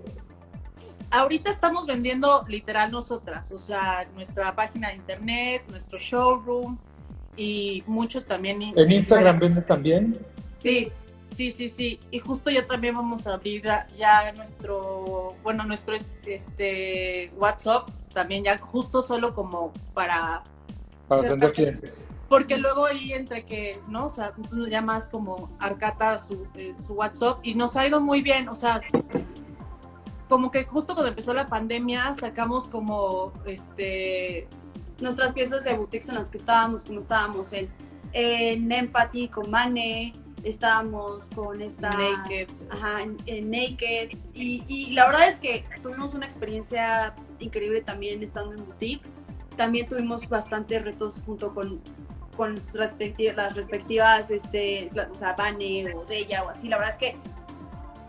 [1.11, 6.79] Ahorita estamos vendiendo literal nosotras, o sea, nuestra página de internet, nuestro showroom
[7.37, 8.61] y mucho también.
[8.77, 10.19] ¿En Instagram vende también?
[10.63, 10.91] Sí,
[11.27, 12.01] sí, sí, sí.
[12.11, 13.65] Y justo ya también vamos a abrir
[13.97, 15.95] ya nuestro, bueno, nuestro
[16.27, 20.43] este WhatsApp también ya justo solo como para
[21.09, 22.09] Para atender clientes.
[22.29, 24.07] porque luego ahí entre que, ¿no?
[24.07, 28.01] O sea, entonces ya más como Arcata su, eh, su WhatsApp y nos ha ido
[28.01, 28.81] muy bien, o sea,
[30.29, 34.49] como que justo cuando empezó la pandemia sacamos como, este,
[34.99, 37.69] Nuestras piezas de boutiques en las que estábamos, como estábamos en,
[38.15, 40.15] en Empathy con Mane,
[40.45, 41.91] estábamos con esta...
[41.91, 42.49] Naked.
[42.71, 44.11] Ajá, en, Naked.
[44.35, 49.03] Y, y la verdad es que tuvimos una experiencia increíble también estando en boutique.
[49.57, 51.81] También tuvimos bastantes retos junto con,
[52.37, 56.69] con respecti- las respectivas, este, la- o sea, Vane o Della o así.
[56.69, 57.17] La verdad es que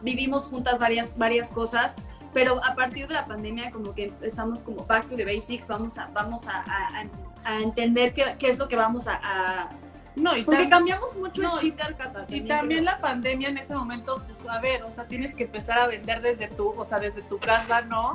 [0.01, 1.95] vivimos juntas varias, varias cosas.
[2.34, 5.97] Pero a partir de la pandemia como que empezamos como back to the basics, vamos
[5.97, 7.05] a, vamos a- a-
[7.45, 9.69] a entender qué, qué es lo que vamos a...
[10.18, 12.26] No, y porque cambiamos mucho No, el chip de Arcata.
[12.30, 15.80] Y también la pandemia en ese momento, pues a ver, o sea, tienes que empezar
[15.80, 18.13] a vender desde tu, o sea, desde tu casa, ¿no?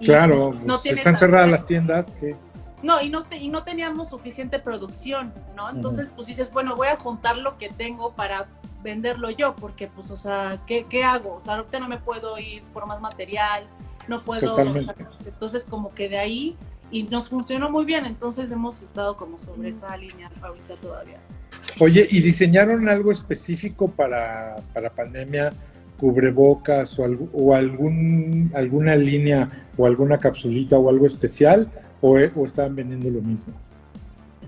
[0.00, 2.14] Y, Claro, pues, no pues, tienes están cerradas las tiendas.
[2.14, 2.36] que
[2.82, 5.68] No, y no, te- y no teníamos suficiente producción, ¿no?
[5.70, 8.46] Entonces, pues dices, bueno, voy a juntar lo que tengo para
[8.82, 11.34] venderlo yo, porque pues, o sea, ¿qué, qué hago?
[11.36, 13.64] O sea, ahorita no me puedo ir por más material,
[14.08, 14.56] no puedo...
[14.56, 15.06] Totalmente.
[15.26, 16.56] Entonces, como que de ahí,
[16.90, 21.20] y nos funcionó muy bien, entonces hemos estado como sobre esa línea ahorita todavía.
[21.80, 25.52] Oye, ¿y diseñaron algo específico para, para pandemia?
[25.98, 31.70] ¿Cubrebocas o, algu- o algún, alguna línea o alguna capsulita o algo especial?
[32.00, 33.54] ¿O, o estaban vendiendo lo mismo?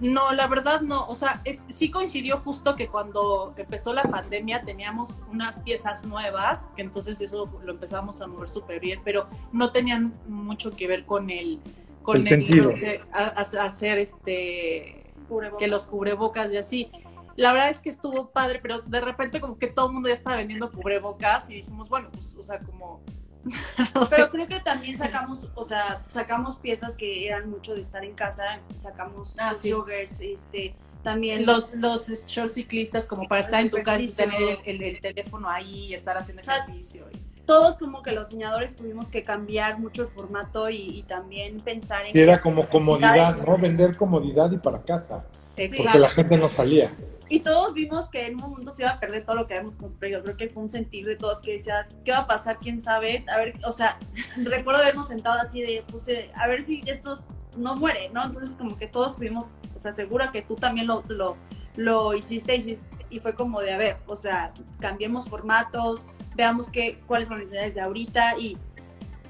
[0.01, 1.07] No, la verdad no.
[1.07, 6.73] O sea, es- sí coincidió justo que cuando empezó la pandemia teníamos unas piezas nuevas,
[6.75, 11.05] que entonces eso lo empezamos a mover súper bien, pero no tenían mucho que ver
[11.07, 11.61] con el,
[12.03, 12.71] con El sentido.
[12.71, 15.59] hacer, a- a- hacer este Cubrebocas.
[15.59, 16.91] que los cubrebocas y así.
[17.37, 20.15] La verdad es que estuvo padre, pero de repente como que todo el mundo ya
[20.15, 23.03] estaba vendiendo cubrebocas y dijimos, bueno, pues, o sea, como...
[23.95, 24.17] no sé.
[24.17, 28.15] Pero creo que también sacamos, o sea, sacamos piezas que eran mucho de estar en
[28.15, 29.71] casa, sacamos Ah, los sí.
[29.73, 34.41] joggers, este, también los, los short ciclistas como para estar en tu casa y tener
[34.41, 37.07] el, el- el teléfono ahí y estar haciendo O sea, ejercicio.
[37.13, 41.61] y- todos como que los diseñadores tuvimos que cambiar mucho el formato y, y también
[41.61, 43.37] pensar en era como comodidad.
[43.37, 43.59] ¿no?
[43.59, 45.25] Vender comodidad y para casa,
[45.57, 45.71] Sí.
[45.77, 46.91] porque la gente no salía.
[47.29, 49.77] y todos vimos que en un momento se iba a perder todo lo que habíamos
[49.77, 50.23] construido.
[50.23, 52.59] Creo que fue un sentir de todos que decías, ¿qué va a pasar?
[52.61, 53.25] ¿Quién sabe?
[53.33, 53.99] A ver, o sea,
[54.37, 57.23] recuerdo habernos sentado así de, pues, eh, a ver si esto
[57.57, 58.25] no muere, ¿no?
[58.25, 61.37] Entonces como que todos tuvimos, o sea, seguro que tú también lo, lo,
[61.77, 67.01] lo hiciste, hiciste y fue como de, a ver, o sea, cambiemos formatos, veamos qué,
[67.07, 68.59] cuáles son las necesidades de ahorita y,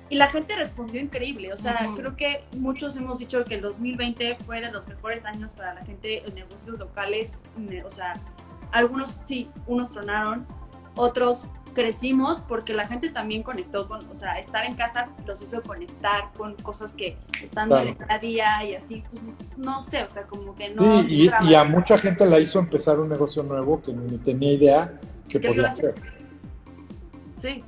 [0.09, 4.36] y la gente respondió increíble, o sea, creo que muchos hemos dicho que el 2020
[4.47, 7.40] fue de los mejores años para la gente en negocios locales,
[7.84, 8.18] o sea,
[8.72, 10.47] algunos sí, unos tronaron,
[10.97, 15.61] otros crecimos porque la gente también conectó con, o sea, estar en casa los hizo
[15.62, 17.95] conectar con cosas que están Claro.
[18.22, 19.22] día y así, pues
[19.57, 21.03] no sé, o sea, como que no.
[21.03, 24.53] Sí, y, y a mucha gente la hizo empezar un negocio nuevo que ni tenía
[24.53, 25.89] idea que podía hace.
[25.89, 25.95] hacer.
[27.39, 27.62] Sí,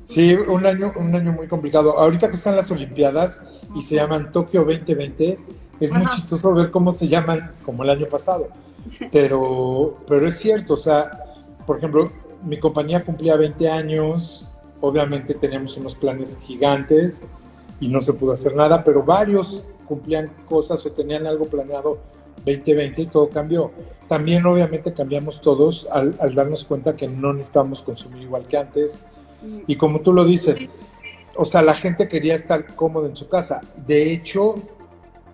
[0.00, 1.98] Sí, un año, un año muy complicado.
[1.98, 3.42] Ahorita que están las Olimpiadas
[3.74, 5.38] y se llaman Tokio 2020,
[5.80, 8.48] es muy chistoso ver cómo se llaman como el año pasado.
[9.10, 11.10] Pero, pero es cierto, o sea,
[11.66, 12.12] por ejemplo,
[12.44, 14.48] mi compañía cumplía 20 años,
[14.80, 17.24] obviamente teníamos unos planes gigantes
[17.80, 21.98] y no se pudo hacer nada, pero varios cumplían cosas o tenían algo planeado
[22.44, 23.70] 2020 y todo cambió.
[24.08, 29.04] También obviamente cambiamos todos al, darnos cuenta que no necesitábamos consumir igual que antes.
[29.66, 30.66] Y como tú lo dices,
[31.36, 33.60] o sea, la gente quería estar cómoda en su casa.
[33.86, 34.54] De hecho,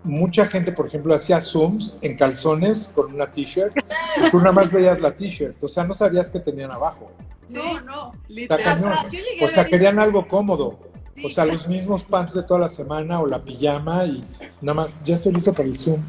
[0.03, 3.77] mucha gente, por ejemplo, hacía Zooms en calzones con una t-shirt.
[4.17, 7.11] y Tú nada más veías la t-shirt, o sea, no sabías que tenían abajo.
[7.49, 8.13] no, no.
[8.29, 9.09] Literal.
[9.43, 10.79] O sea, querían algo cómodo.
[11.17, 14.25] Sí, O sea, los mismos pants de toda la semana o la pijama y
[14.61, 16.01] nada más, ya estoy listo para el Zoom.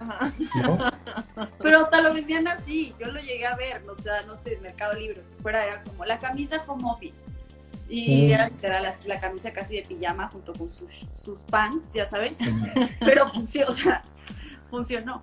[0.00, 0.32] Ajá.
[0.62, 0.78] ¿no?
[1.58, 4.94] Pero hasta lo vendían así, yo lo llegué a ver, o sea, no sé, Mercado
[4.94, 7.26] Libre, fuera era como la camisa home office.
[7.92, 8.30] Y Mm.
[8.32, 12.38] era literal la, la camisa casi de pijama junto con sus, sus pants, ya sabes.
[13.00, 14.04] Pero pues sí, o sea,
[14.70, 15.20] funcionó.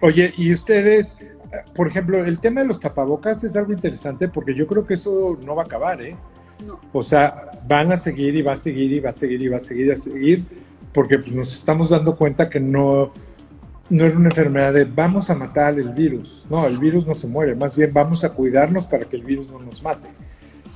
[0.00, 1.16] Oye, y ustedes,
[1.74, 5.38] por ejemplo, el tema de los tapabocas es algo interesante porque yo creo que eso
[5.44, 6.16] no va a acabar, ¿eh?
[6.66, 6.80] No.
[6.92, 9.58] O sea, van a seguir y va a seguir y va a seguir y va
[9.58, 10.44] a seguir y a seguir,
[10.92, 13.12] porque pues, nos estamos dando cuenta que no,
[13.90, 16.44] no era una enfermedad de vamos a matar el virus.
[16.50, 19.48] No, el virus no se muere, más bien vamos a cuidarnos para que el virus
[19.48, 20.08] no nos mate.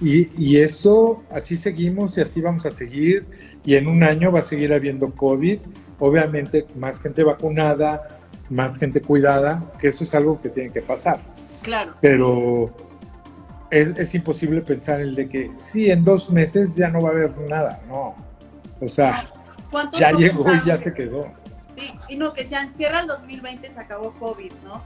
[0.01, 3.27] Y, y eso, así seguimos y así vamos a seguir.
[3.65, 5.59] Y en un año va a seguir habiendo COVID,
[5.99, 8.21] obviamente más gente vacunada,
[8.51, 11.19] más gente cuidada, que eso es algo que tiene que pasar
[11.63, 11.95] Claro.
[12.01, 12.71] pero
[13.71, 17.13] es, es imposible pensar el de que sí, en dos meses ya no va a
[17.13, 18.15] haber nada, no.
[18.81, 19.29] O sea,
[19.71, 21.33] ¿Cuántos ya llegó y ya se quedó.
[21.77, 24.83] Sí, y no, que sean, cierra el 2020, se acabó COVID, ¿no?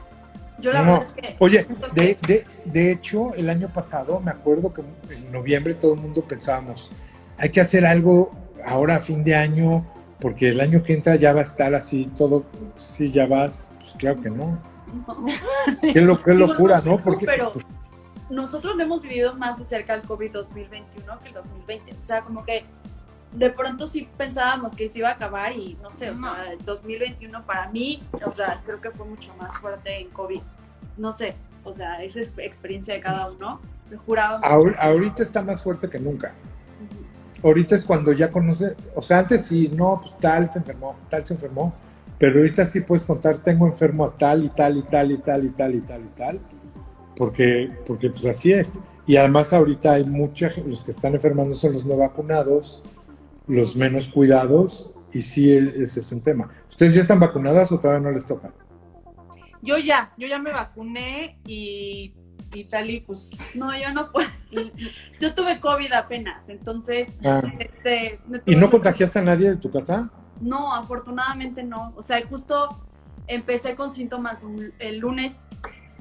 [0.61, 0.92] Yo la No.
[1.00, 1.36] verdad es que...
[1.38, 4.82] Oye, de, de, de hecho, el año pasado me acuerdo que
[5.14, 6.90] en noviembre todo el mundo pensábamos,
[7.38, 8.32] hay que hacer algo
[8.64, 9.86] ahora a fin de año,
[10.20, 12.44] porque el año que entra ya va a estar así todo,
[12.74, 14.58] sí, ya vas, pues claro que no.
[15.92, 16.96] Qué, lo- qué Digo, locura, no sé ¿no?
[16.98, 17.64] tú, Porque pero- pues,
[18.28, 21.92] nosotros lo hemos vivido más de cerca el COVID 2021 que el 2020.
[21.98, 22.64] O sea, como que
[23.33, 26.35] de pronto sí pensábamos que se iba a acabar y no sé, o No.
[26.35, 30.41] sea, el 2021 para mí, o sea, creo que fue mucho más fuerte en COVID.
[30.97, 33.61] No sé, o sea, esa es experiencia de cada uno.
[33.91, 34.49] Me jurábamos.
[34.49, 36.33] ahor- ahorita está más fuerte que nunca.
[37.43, 41.26] ahorita es cuando ya conoce, o sea, antes sí, no, pues tal se enfermó, tal
[41.26, 41.72] se enfermó,
[42.18, 45.45] pero ahorita sí puedes contar, tengo enfermo a tal y tal y tal y tal
[45.47, 46.41] y tal y tal y tal,
[47.16, 48.83] porque, porque pues así es.
[49.07, 52.83] Y además ahorita hay mucha gente, los que están enfermando son los no vacunados,
[53.51, 56.51] los menos cuidados, y sí, ese es un tema.
[56.68, 58.53] ¿Ustedes ya están vacunadas o todavía no les toca?
[59.62, 62.14] Yo ya, yo ya me vacuné y,
[62.55, 64.28] y tal y pues No, yo no puedo.
[65.20, 68.20] Yo tuve COVID apenas, entonces, Ah, este...
[68.26, 70.11] me ¿Y no contagiaste a nadie de tu casa?
[70.40, 71.92] No, afortunadamente no.
[71.96, 72.82] O sea, justo
[73.26, 75.44] empecé con síntomas un- el lunes,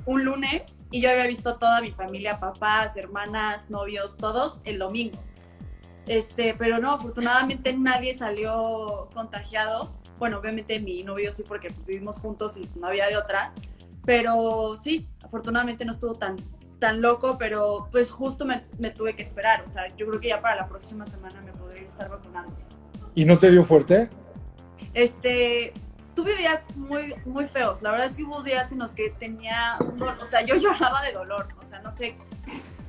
[0.05, 5.19] un lunes, y yo había visto toda mi familia, papás, hermanas, novios, todos el domingo.
[6.09, 9.93] Este, pero no, afortunadamente nadie salió contagiado.
[10.17, 13.53] Bueno, obviamente mi novio sí, porque pues, vivimos juntos y no había de otra.
[14.07, 16.37] Pero sí, afortunadamente no estuvo tan,
[16.79, 19.63] tan loco, pero pues justo me, me tuve que esperar.
[19.67, 22.55] O sea, yo creo que ya para la próxima semana me podría estar vacunando.
[23.13, 24.09] ¿Y no te dio fuerte?
[24.95, 25.73] Este,
[26.21, 27.81] tuve días muy, muy feos.
[27.81, 30.55] La verdad es que hubo días en los que tenía, un dolor, o sea, yo
[30.55, 31.47] lloraba de dolor.
[31.59, 32.15] O sea, no sé,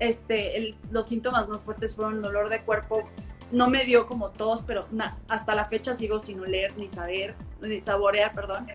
[0.01, 3.05] este, el- los síntomas más fuertes fueron el dolor de cuerpo.
[3.53, 7.35] No me dio como tos, pero na- hasta la fecha sigo sin oler, ni saber,
[7.61, 8.67] ni saborear, perdón.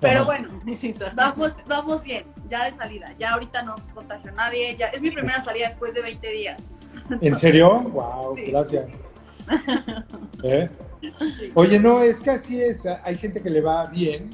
[0.00, 0.48] Pero bueno,
[1.16, 3.12] vamos, vamos bien, ya de salida.
[3.18, 4.76] Ya ahorita no contagio a nadie.
[4.76, 6.76] Ya, es mi primera salida después de 20 días.
[7.20, 7.80] ¿En serio?
[7.92, 8.44] Wow, Sí.
[8.52, 9.00] gracias.
[10.44, 10.68] ¿Eh?
[11.00, 11.52] Sí.
[11.54, 12.86] Oye, no, es que así es.
[13.04, 14.30] Hay gente que le va bien,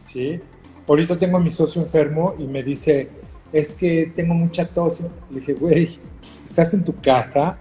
[0.00, 0.40] ¿sí?
[0.86, 3.10] Ahorita tengo a mi socio enfermo y me dice,
[3.52, 5.02] es que tengo mucha tos.
[5.30, 5.98] Le dije, güey,
[6.44, 7.58] estás en tu casa,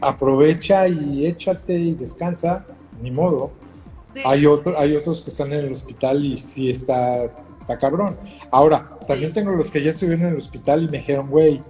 [0.00, 2.66] aprovecha y échate y descansa,
[3.02, 3.50] ni modo.
[4.24, 7.24] Hay, otro, hay otros que están en el hospital y sí está,
[7.60, 8.16] está cabrón.
[8.50, 11.62] Ahora, también tengo los que ya estuvieron en el hospital y me dijeron, güey,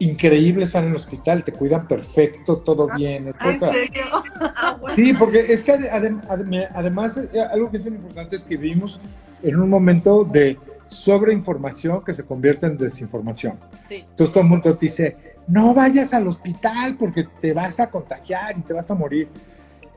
[0.00, 3.44] increíble estar en el hospital, te cuidan perfecto, todo ah, bien, etc.
[3.44, 4.04] ¿En serio?
[4.62, 9.00] Ah, sí, porque es que además eh, algo que es muy importante es que vivimos
[9.42, 13.58] en un momento de sobreinformación que se convierte en desinformación.
[13.90, 18.58] Entonces todo el mundo te dice, no vayas al hospital porque te vas a contagiar
[18.58, 19.28] y te vas a morir.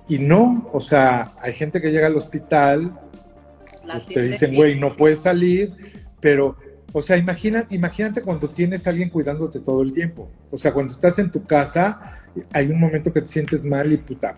[0.07, 2.93] Y no, o sea, hay gente que llega al hospital,
[3.85, 5.73] pues te dicen, güey, no puedes salir,
[6.19, 6.57] pero
[6.95, 10.29] o sea, imagina, imagínate cuando tienes a alguien cuidándote todo el tiempo.
[10.51, 12.21] O sea, cuando estás en tu casa,
[12.51, 14.35] hay un momento que te sientes mal y puta,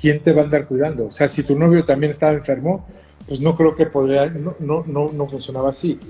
[0.00, 1.06] ¿quién te va a andar cuidando?
[1.06, 2.86] O sea, si tu novio también estaba enfermo,
[3.28, 6.00] pues no creo que podría, no, no, no, no funcionaba así.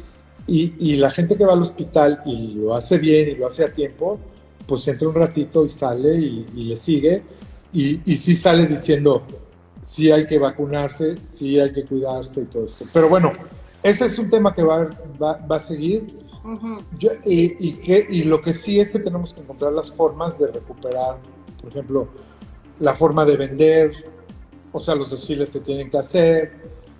[0.47, 3.65] Y, y, la gente que va al hospital y lo hace bien y lo hace
[3.65, 4.19] a tiempo,
[4.67, 7.23] pues entra un ratito y sale y, y le sigue.
[7.73, 9.23] Y, y sí sale diciendo,
[9.83, 12.85] sí hay que vacunarse, sí hay que cuidarse y todo esto.
[12.93, 13.33] Pero bueno,
[13.83, 14.89] ese es un tema que va,
[15.21, 16.07] va, a seguir.
[17.27, 21.19] y, que, y lo que sí es que tenemos que encontrar las formas de recuperar,
[21.61, 22.09] por ejemplo,
[22.79, 23.93] la forma de vender,
[24.73, 26.53] o sea, los desfiles se tienen que hacer,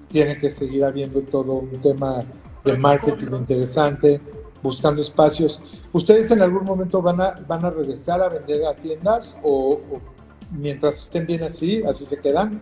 [0.09, 2.25] tiene que seguir habiendo todo un tema
[2.65, 4.21] de marketing interesante,
[4.63, 5.81] buscando espacios.
[5.93, 9.81] ¿Ustedes en algún momento van a, van a regresar a vender a tiendas o
[10.51, 12.61] mientras estén bien así, así se quedan?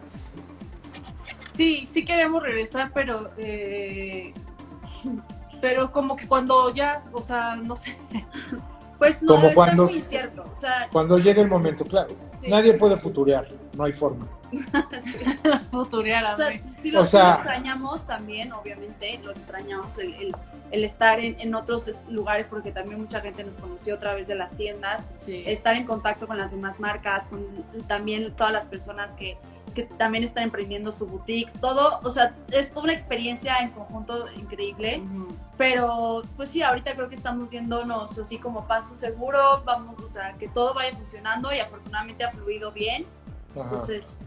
[1.59, 4.33] Sí, sí queremos regresar, pero eh,
[5.61, 7.97] pero como que cuando ya, o sea, no sé.
[8.99, 10.45] Pues no, como cuando, muy cierto.
[10.51, 12.09] O sea, cuando llegue el momento, claro.
[12.49, 13.47] nadie puede futurear,
[13.77, 14.27] no hay forma.
[15.71, 20.35] futurear a o sea, Si lo, extrañamos también, obviamente, lo extrañamos, el,
[20.73, 24.35] el, estar en, en, otros lugares, porque también mucha gente nos conoció a través de
[24.35, 27.47] las tiendas, estar en contacto con las demás marcas, con
[27.87, 29.39] también todas las personas que
[29.75, 35.03] que también están emprendiendo su boutique, todo, o sea, es una experiencia en conjunto increíble,
[35.57, 40.35] pero pues sí, ahorita creo que estamos yéndonos así como paso seguro, vamos, o sea,
[40.39, 43.07] que todo vaya funcionando y afortunadamente ha fluido bien,
[43.55, 44.19] entonces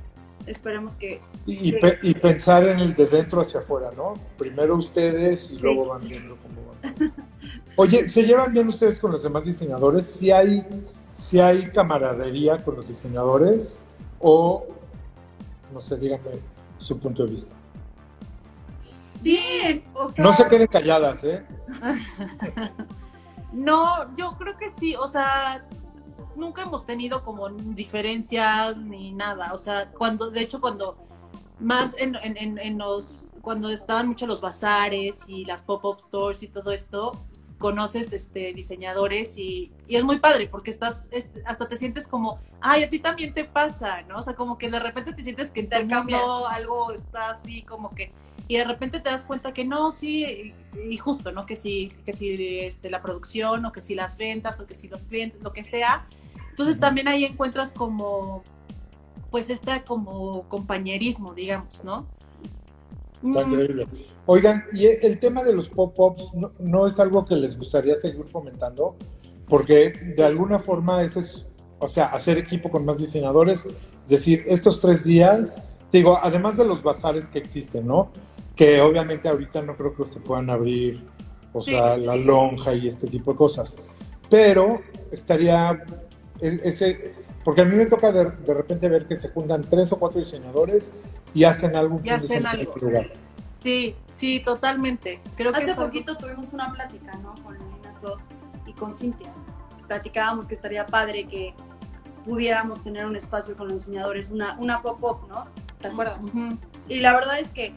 [0.46, 1.22] esperemos que...
[1.46, 4.14] Y, y, pensar en el de dentro hacia afuera, ¿no?
[4.38, 7.14] Primero ustedes y luego van viendo cómo van.
[7.76, 10.06] Oye, ¿se llevan bien ustedes con los demás diseñadores?
[10.06, 10.66] ¿Si hay,
[11.16, 13.84] si hay camaradería con los diseñadores
[14.20, 14.66] o
[15.72, 16.32] no sé, díganme
[16.78, 17.54] su punto de vista.
[18.84, 20.24] Sí, o sea...
[20.24, 21.46] No se queden calladas, ¿eh?
[23.54, 25.66] no, yo creo que sí, o sea,
[26.36, 30.98] nunca hemos tenido como diferencias ni nada, o sea, cuando, de hecho, cuando
[31.60, 36.48] más en, en, en los, cuando estaban mucho los bazares y las pop-up stores y
[36.48, 37.12] todo esto,
[37.62, 41.06] conoces este, diseñadores y, es muy padre porque estás,
[41.46, 44.18] hasta te sientes como, ay, a ti también te pasa, ¿no?
[44.18, 47.62] O sea, como que de repente te sientes que en tu mundo algo está así
[47.62, 48.12] como que,
[48.48, 50.54] y de repente te das cuenta que no, sí,
[50.90, 51.46] y, justo, ¿no?
[51.46, 54.88] Que si, que si este, la producción o que si las ventas o que si
[54.88, 56.08] los clientes, lo que sea.
[56.50, 58.44] Entonces también ahí encuentras como,
[59.30, 62.08] pues, este como compañerismo, digamos, ¿no?
[63.24, 63.54] Está mm.
[63.54, 63.88] increíble.
[64.26, 68.96] Oigan, y el tema de los pop-ups no, es algo que les gustaría seguir fomentando,
[69.48, 71.46] porque de alguna forma ese es,
[71.80, 73.68] o sea, hacer equipo con más diseñadores,
[74.08, 75.62] decir, estos tres días,
[75.92, 78.12] digo, además de los bazares que existen, ¿no?
[78.56, 81.04] Que obviamente ahorita no creo que se puedan abrir,
[81.54, 83.78] o sea, la lonja y este tipo de cosas,
[84.30, 85.84] pero estaría
[86.40, 87.14] e, ese,
[87.44, 90.94] porque a mí me toca de, repente ver que se juntan tres o cuatro diseñadores
[91.34, 92.00] y hacen algo.
[92.04, 92.74] Y hacen algo.
[93.64, 95.20] Sí, sí, totalmente.
[95.36, 97.36] Creo Hace poquito tuvimos una plática, ¿no?
[97.44, 98.20] Con Lina Sot
[98.66, 99.32] y con Cintia.
[99.88, 101.54] Platicábamos que estaría padre que
[102.26, 105.48] pudiéramos tener un espacio con los diseñadores, una, una pop-up, ¿no?
[105.80, 106.32] ¿Te acuerdas?
[106.88, 107.74] Y la verdad es que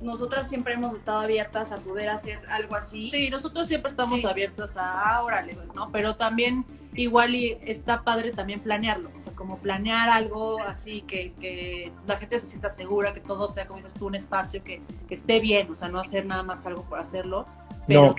[0.00, 3.06] nosotras siempre hemos estado abiertas a poder hacer algo así.
[3.06, 5.90] Sí, nosotros siempre estamos abiertas a, ah, órale, ¿no?
[5.92, 6.64] Pero también
[6.94, 12.16] igual y está padre también planearlo, o sea, como planear algo así que, que la
[12.18, 15.40] gente se sienta segura, que todo sea, como dices tú, un espacio que, que esté
[15.40, 17.46] bien, o sea, no hacer nada más algo por hacerlo,
[17.86, 18.14] pero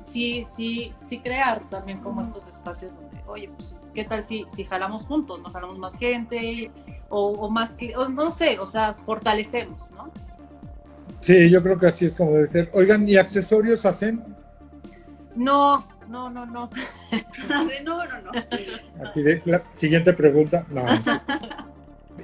[0.00, 4.64] sí, sí, sí, crear también como estos espacios donde, oye, pues, ¿qué tal si, si
[4.64, 6.70] jalamos juntos, no jalamos más gente
[7.08, 10.10] o, o más, que, o no sé, o sea, fortalecemos, ¿no?
[11.20, 12.68] Sí, yo creo que así es como debe ser.
[12.74, 14.24] Oigan, ¿y accesorios hacen?
[15.36, 16.68] No, no, no, no.
[17.84, 18.30] no, no, no.
[19.02, 20.66] Así de, la siguiente pregunta.
[20.68, 20.84] No,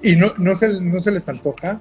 [0.02, 1.80] ¿Y no, no, se, no se les antoja?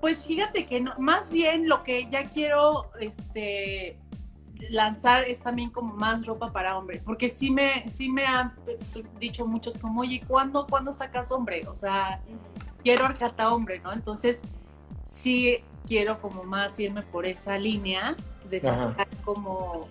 [0.00, 3.98] Pues fíjate que no, más bien lo que ya quiero este,
[4.70, 8.54] lanzar es también como más ropa para hombre, porque sí me, sí me han
[9.18, 11.66] dicho muchos como, oye, ¿cuándo, ¿cuándo sacas hombre?
[11.68, 12.22] O sea,
[12.82, 13.92] quiero arcata hombre, ¿no?
[13.92, 14.40] Entonces,
[15.04, 18.16] sí quiero como más irme por esa línea
[18.48, 19.86] de sacar como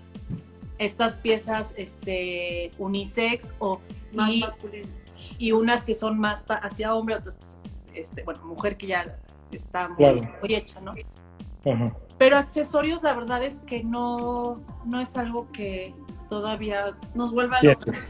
[0.80, 3.80] estas piezas este, unisex o
[4.14, 5.06] más y, masculinas.
[5.38, 7.60] y unas que son más hacia hombre, otras,
[7.94, 9.18] este, bueno, mujer que ya
[9.52, 10.22] está muy, Claro.
[10.42, 10.94] muy hecha, ¿no?
[11.72, 11.96] Ajá.
[12.18, 15.94] Pero accesorios, la verdad es que no, no es algo que
[16.30, 17.74] todavía Nos vuelve a Bien.
[17.80, 18.08] locos.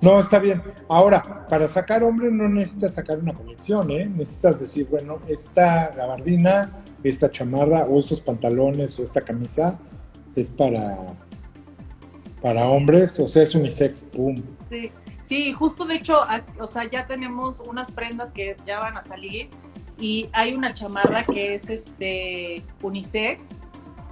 [0.00, 0.62] No, está bien.
[0.88, 4.06] Ahora, para sacar hombre no necesitas sacar una colección, ¿eh?
[4.06, 6.72] Necesitas decir, bueno, esta gabardina,
[7.04, 9.78] esta chamarra, o estos pantalones, o esta camisa,
[10.34, 10.98] es para,
[12.46, 14.40] para hombres, o sea, es unisex, pum.
[14.70, 16.20] Sí, sí, justo de hecho,
[16.60, 19.48] o sea, ya tenemos unas prendas que ya van a salir
[19.98, 23.58] y hay una chamarra que es este unisex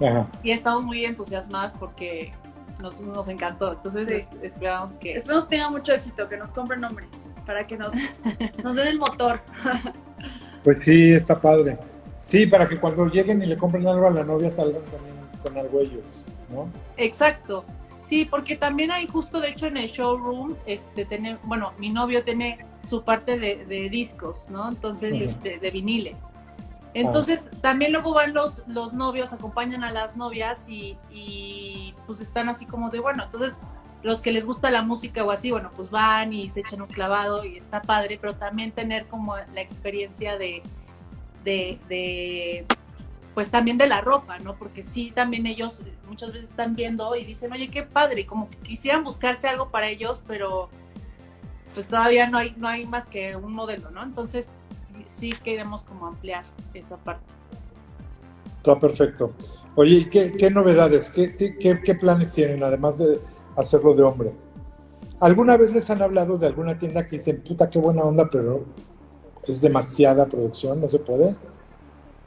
[0.01, 0.27] Ajá.
[0.43, 2.33] y estamos muy entusiasmadas porque
[2.81, 3.71] nos, nos encantó.
[3.71, 4.13] Entonces Sí.
[4.15, 7.93] es- esperamos que Esperemos que tenga mucho éxito, que nos compren hombres, para que nos,
[8.65, 9.39] nos den el motor.
[10.65, 11.77] Pues sí, está padre.
[12.21, 15.57] Sí, para que cuando lleguen y le compren algo a la novia salgan también con
[15.57, 16.67] algo ellos, ¿no?
[16.97, 17.63] Exacto.
[18.05, 22.23] Sí, porque también hay justo, de hecho, en el showroom, este, tener, bueno, mi novio
[22.23, 24.69] tiene su parte de, de discos, ¿no?
[24.69, 26.29] Entonces, este, de viniles.
[26.93, 32.47] Entonces, también luego van los, los novios, acompañan a las novias y, y, pues están
[32.47, 33.59] así como de, bueno, entonces
[34.03, 36.87] los que les gusta la música o así, bueno, pues van y se echan un
[36.87, 40.61] clavado y está padre, pero también tener como la experiencia de,
[41.43, 42.67] de, de
[43.35, 44.55] pues también de la ropa, ¿no?
[44.55, 48.49] Porque sí, también ellos muchas veces están viendo y dicen, oye, qué padre, y como
[48.49, 50.69] que quisieran buscarse algo para ellos, pero
[51.73, 54.01] pues todavía no hay, no hay más que un modelo, ¿no?
[54.01, 54.53] Entonces
[55.05, 57.25] sí queremos como ampliar esa parte.
[58.57, 59.33] Está perfecto.
[59.75, 61.11] Oye, ¿y qué, qué novedades?
[61.11, 63.19] ¿Qué, qué, qué planes tienen, además de
[63.57, 64.31] hacerlo de hombre?
[65.19, 68.63] ¿Alguna vez les han hablado de alguna tienda que dicen, puta, qué buena onda, pero
[69.45, 71.35] es demasiada producción, no se puede?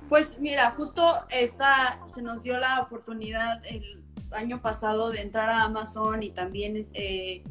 [0.09, 5.63] Pues mira, justo esta se nos dio la oportunidad el año pasado de entrar a
[5.63, 7.43] Amazon y también eh,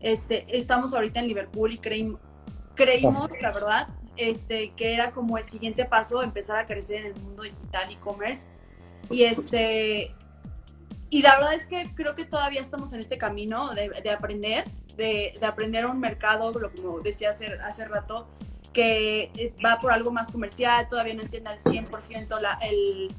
[0.00, 2.20] este, estamos ahorita en Liverpool y creímos,
[3.40, 7.42] la verdad, este, que era como el siguiente paso, empezar a crecer en el mundo
[7.42, 8.48] digital e-commerce.
[9.10, 10.14] Y este
[11.10, 14.64] y la verdad es que creo que todavía estamos en este camino de, de aprender,
[14.96, 18.28] de, de aprender un mercado, como decía hace, hace rato,
[18.72, 23.14] que eh, va por algo más comercial, todavía no entiende al 100% la, el,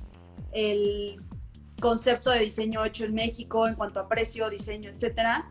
[0.52, 1.22] el
[1.80, 5.50] concepto de diseño hecho en México en cuanto a precio, diseño, etcétera.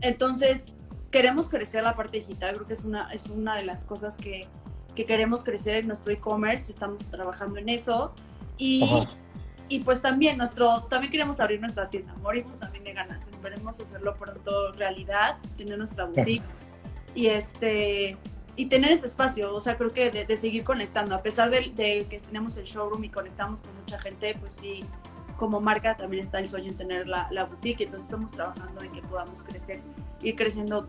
[0.00, 0.72] Entonces,
[1.10, 4.46] queremos crecer la parte digital, creo que es una, es una de las cosas que,
[4.94, 8.12] que queremos crecer en nuestro e-commerce, estamos trabajando en eso.
[8.58, 8.84] Y,
[9.68, 14.16] y pues también nuestro, también queremos abrir nuestra tienda, morimos también de ganas, esperemos hacerlo
[14.16, 16.44] pronto realidad, tener nuestra boutique
[17.14, 18.18] y este
[18.60, 21.72] y tener ese espacio, o sea, creo que de, de seguir conectando, a pesar de,
[21.74, 24.84] de, que tenemos el showroom y conectamos con mucha gente, pues sí,
[25.38, 28.92] como marca también está el sueño en tener la, la boutique, entonces estamos trabajando en
[28.92, 29.80] que podamos crecer,
[30.22, 30.88] ir creciendo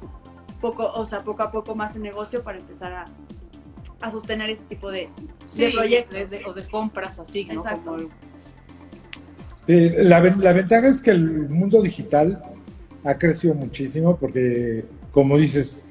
[0.59, 3.05] poco, o sea, poco a poco más el negocio para empezar a,
[4.01, 5.07] a sostener ese tipo de,
[5.45, 6.13] Sí, de proyectos.
[6.13, 7.53] de- de- o de compras así, ¿no?
[7.53, 7.91] Exacto.
[7.91, 8.09] Como-
[9.67, 12.41] Eh, la, la ventaja es que el mundo digital
[13.05, 15.85] ha crecido muchísimo porque, como dices,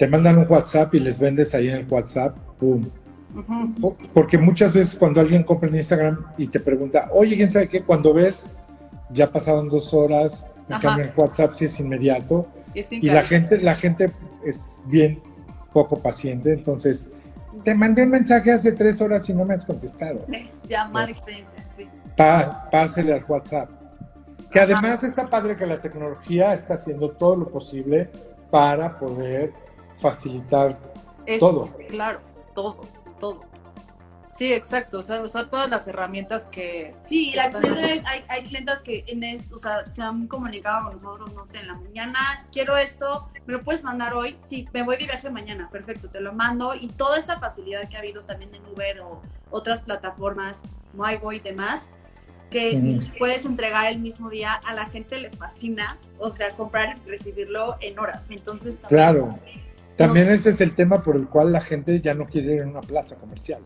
[0.00, 2.88] te mandan un WhatsApp y les vendes ahí en el WhatsApp, ¡pum!
[4.14, 7.82] Porque muchas veces cuando alguien compra en Instagram y te pregunta, oye, ¿quién sabe qué?
[7.82, 8.56] Cuando ves,
[9.10, 12.46] ya pasaron dos horas, en cambio en WhatsApp sí es inmediato.
[12.74, 14.10] Es Y la gente, la gente
[14.42, 15.20] es bien
[15.70, 17.06] poco paciente, entonces
[17.62, 20.24] te mandé un mensaje hace tres horas y no me has contestado.
[20.66, 21.86] ya mala experiencia, sí.
[22.16, 23.68] Pa- pásele al WhatsApp.
[24.50, 24.72] Que Ajá.
[24.78, 28.08] además está padre que la tecnología está haciendo todo lo posible
[28.50, 29.52] para poder
[30.00, 30.78] facilitar
[31.26, 31.70] Es- todo.
[31.88, 32.20] Claro,
[32.54, 32.76] todo,
[33.18, 33.44] todo.
[34.32, 36.94] Sí, exacto, o sea, usar todas las herramientas que...
[37.02, 40.92] Sí, la experiencia, hay, hay clientes que en es, o sea, se han comunicado con
[40.92, 44.36] nosotros, no sé, en la mañana, quiero esto, ¿me lo puedes mandar hoy?
[44.38, 46.74] Sí, me voy de viaje mañana, perfecto, te lo mando.
[46.76, 49.20] Y toda esa facilidad que ha habido también en Uber o
[49.50, 50.62] otras plataformas,
[50.94, 51.90] MyBoy y demás,
[52.50, 57.08] que puedes entregar el mismo día, a la gente le fascina, o sea, comprar y
[57.10, 58.30] recibirlo en horas.
[58.30, 59.38] Entonces, también- Claro.
[60.06, 62.66] También ese es el tema por el cual la gente ya no quiere ir a
[62.66, 63.60] una plaza comercial.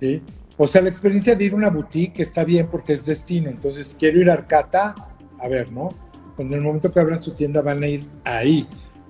[0.00, 0.22] ¿sí?
[0.56, 3.50] O sea, la experiencia de ir a una boutique está bien porque es destino.
[3.50, 4.94] Entonces, quiero ir a Arcata,
[5.38, 5.90] a ver, ¿no?
[6.34, 8.66] Cuando en el momento que abran su tienda van a ir ahí.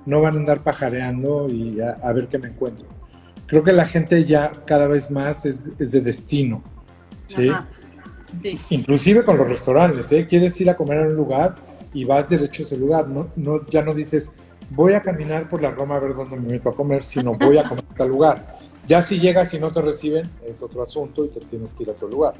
[0.06, 2.88] No van a andar pajareando y a, a ver qué me encuentro.
[3.46, 6.64] Creo que la gente ya cada vez más es, es de destino.
[7.26, 7.50] ¿sí?
[8.42, 10.26] Sí, Inclusive con los restaurantes, ¿eh?
[10.26, 11.54] Quieres ir a comer a un lugar
[11.92, 13.06] y vas derecho a ese lugar.
[13.06, 14.32] No, no, ya no dices,
[14.74, 17.58] voy a caminar por la Roma a ver dónde me meto a comer, sino voy
[17.58, 18.58] a comer a tal lugar.
[18.86, 21.90] Ya si llegas y no te reciben, es otro asunto y te tienes que ir
[21.90, 22.34] a otro lugar.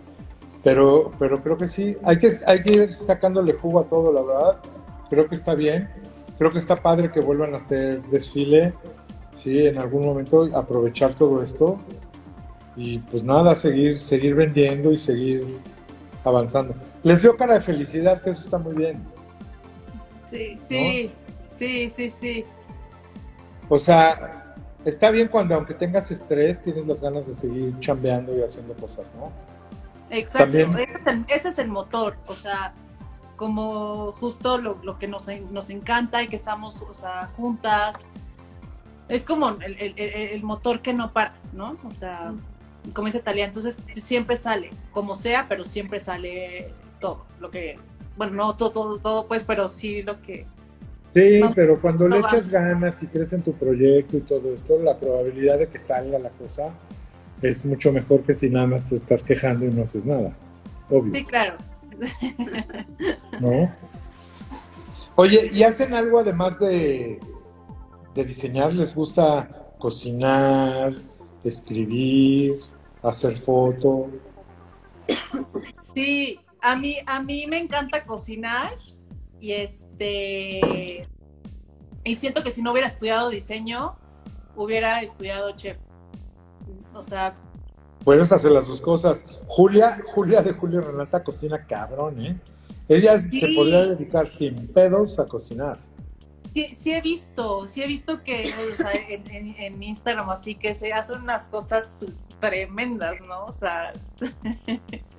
[0.62, 4.22] Pero, pero creo que sí, hay que, hay que ir sacándole jugo a todo, la
[4.22, 4.58] verdad.
[5.10, 5.88] Creo que está bien.
[6.38, 8.72] Creo que está padre que vuelvan a hacer desfile,
[9.34, 11.78] sí, en algún momento aprovechar todo esto.
[12.76, 15.46] Y pues nada, seguir, seguir vendiendo y seguir
[16.24, 16.74] avanzando.
[17.02, 19.02] Les veo cara de felicidad, que eso está muy bien.
[20.24, 21.12] Sí, sí,
[21.58, 22.44] sí, sí, sí.
[23.68, 28.42] O sea, está bien cuando aunque tengas estrés, tienes las ganas de seguir chambeando y
[28.42, 29.32] haciendo cosas, ¿no?
[30.10, 32.74] Exacto, ese es, el, ese es, el, motor, o sea,
[33.36, 38.04] como justo lo, lo, que nos, nos encanta y que estamos, o sea, juntas,
[39.08, 41.76] es como el, el, el motor que no para, ¿no?
[41.84, 42.34] O sea,
[42.92, 47.78] como dice Talia, entonces siempre sale, como sea, pero siempre sale todo, lo que,
[48.16, 50.46] bueno, no todo, todo, todo pues, pero sí lo que...
[51.14, 54.98] Sí, pero cuando le echas ganas y crees en tu proyecto y todo esto, la
[54.98, 56.74] probabilidad de que salga la cosa
[57.40, 60.36] es mucho mejor que si nada más te estás quejando y no haces nada.
[60.90, 61.14] Obvio.
[61.14, 61.56] Sí, claro.
[63.40, 63.72] ¿No?
[65.14, 67.20] Oye, ¿y hacen algo además de,
[68.14, 68.72] de diseñar?
[68.72, 69.48] ¿Les gusta
[69.78, 70.94] cocinar,
[71.44, 72.58] escribir,
[73.02, 74.10] hacer foto?
[75.80, 78.72] Sí, a mí, a mí me encanta cocinar
[79.44, 81.06] y este
[82.02, 83.96] y siento que si no hubiera estudiado diseño,
[84.56, 85.78] hubiera estudiado chef.
[86.92, 87.36] O sea.
[88.04, 89.24] Puedes hacer las dos cosas.
[89.46, 92.38] Julia, Julia de Julio Renata cocina cabrón, ¿eh?
[92.88, 93.40] Ella sí.
[93.40, 95.78] se podría dedicar sin pedos a cocinar.
[96.52, 100.54] Sí, sí, he visto, sí he visto que o sea, en, en, en, Instagram así
[100.54, 102.06] que se hacen unas cosas
[102.40, 103.46] tremendas, ¿no?
[103.46, 103.92] O sea.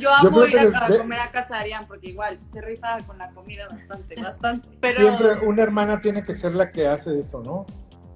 [0.00, 0.98] Yo amo Yo ir a, les...
[0.98, 4.68] comer a casa de Arián porque igual se rifa con la comida bastante, bastante.
[4.80, 5.00] Pero...
[5.00, 7.66] Siempre una hermana tiene que ser la que hace eso, ¿no?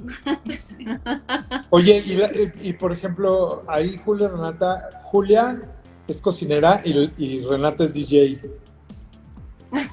[0.46, 0.84] sí.
[1.70, 2.30] Oye, y, la,
[2.60, 5.62] y, por ejemplo, ahí Julia Renata, Julia
[6.08, 8.40] es cocinera y, y Renata es DJ.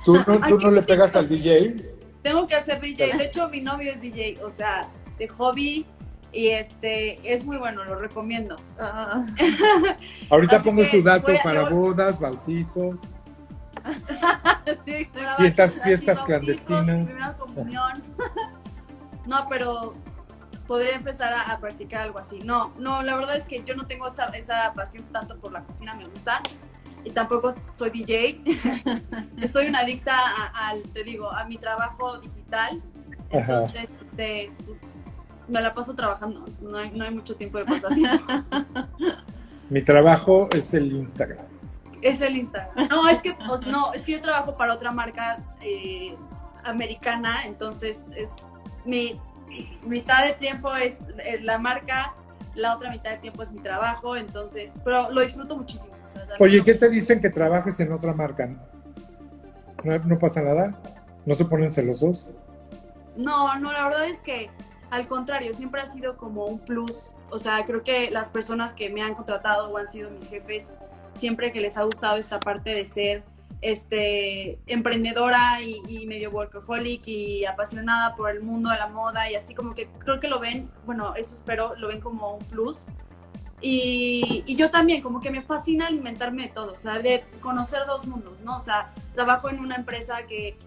[0.05, 1.91] ¿Tú no, tú no le pegas al DJ?
[2.22, 3.18] Tengo que hacer DJ.
[3.18, 4.88] De hecho, mi novio es DJ, o sea,
[5.18, 5.86] de hobby.
[6.34, 8.56] Y este es muy bueno, lo recomiendo.
[8.78, 9.26] Uh.
[10.30, 12.96] Ahorita pongo su dato a, para bodas, bautizos.
[14.86, 17.36] sí, fiestas, fiestas clandestinas.
[17.38, 18.04] comunión.
[19.26, 19.94] no, pero
[20.68, 22.40] podría empezar a, a, practicar algo así.
[22.40, 25.64] No, no, la verdad es que yo no tengo esa, esa pasión tanto por la
[25.64, 26.42] cocina, me gusta.
[27.04, 28.42] Y tampoco soy DJ.
[29.48, 30.16] soy una adicta
[30.54, 32.82] al, te digo, a mi trabajo digital.
[33.32, 34.96] Entonces, este, pues,
[35.52, 36.45] me la paso trabajando.
[36.62, 37.91] No hay, no hay mucho tiempo de pasar
[39.70, 41.45] Mi trabajo es el Instagram.
[42.02, 42.88] Es el Instagram.
[42.89, 43.36] No, es que,
[43.68, 46.16] no, es que yo trabajo para otra marca eh,
[46.64, 48.30] americana, entonces es,
[48.86, 49.20] mi
[49.86, 52.14] mitad de tiempo es eh, la marca,
[52.56, 55.93] la otra mitad del tiempo es mi trabajo, entonces, pero lo disfruto muchísimo.
[56.04, 58.49] O sea, Oye, ¿qué te dicen que trabajes en otra marca?
[59.84, 60.80] ¿No, ¿No, pasa nada?
[61.26, 62.34] ¿No se ponen celosos?
[63.16, 64.49] No, no, la verdad es que
[64.92, 67.08] al contrario, siempre ha sido como un plus.
[67.30, 70.74] O sea, creo que las personas que me han contratado o han sido mis jefes,
[71.14, 73.24] siempre que les ha gustado esta parte de ser
[73.62, 79.36] este, emprendedora y, y, medio workaholic y apasionada por el mundo de la moda y
[79.36, 82.86] así como que creo que lo ven, bueno, eso espero, lo ven como un plus.
[83.62, 87.86] Y, y, yo también, como que me fascina alimentarme de todo, o sea, de conocer
[87.88, 88.58] dos mundos, ¿no?
[88.58, 90.58] O sea, trabajo en una empresa que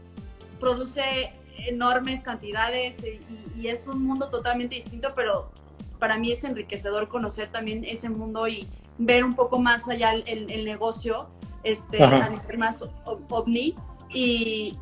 [0.60, 3.20] produce enormes cantidades y,
[3.54, 5.50] y es un mundo totalmente distinto, pero
[5.98, 10.22] para mí es enriquecedor conocer también ese mundo y ver un poco más allá el,
[10.26, 11.28] el, el negocio
[11.64, 13.74] este, a nivel más ovni
[14.10, 14.78] y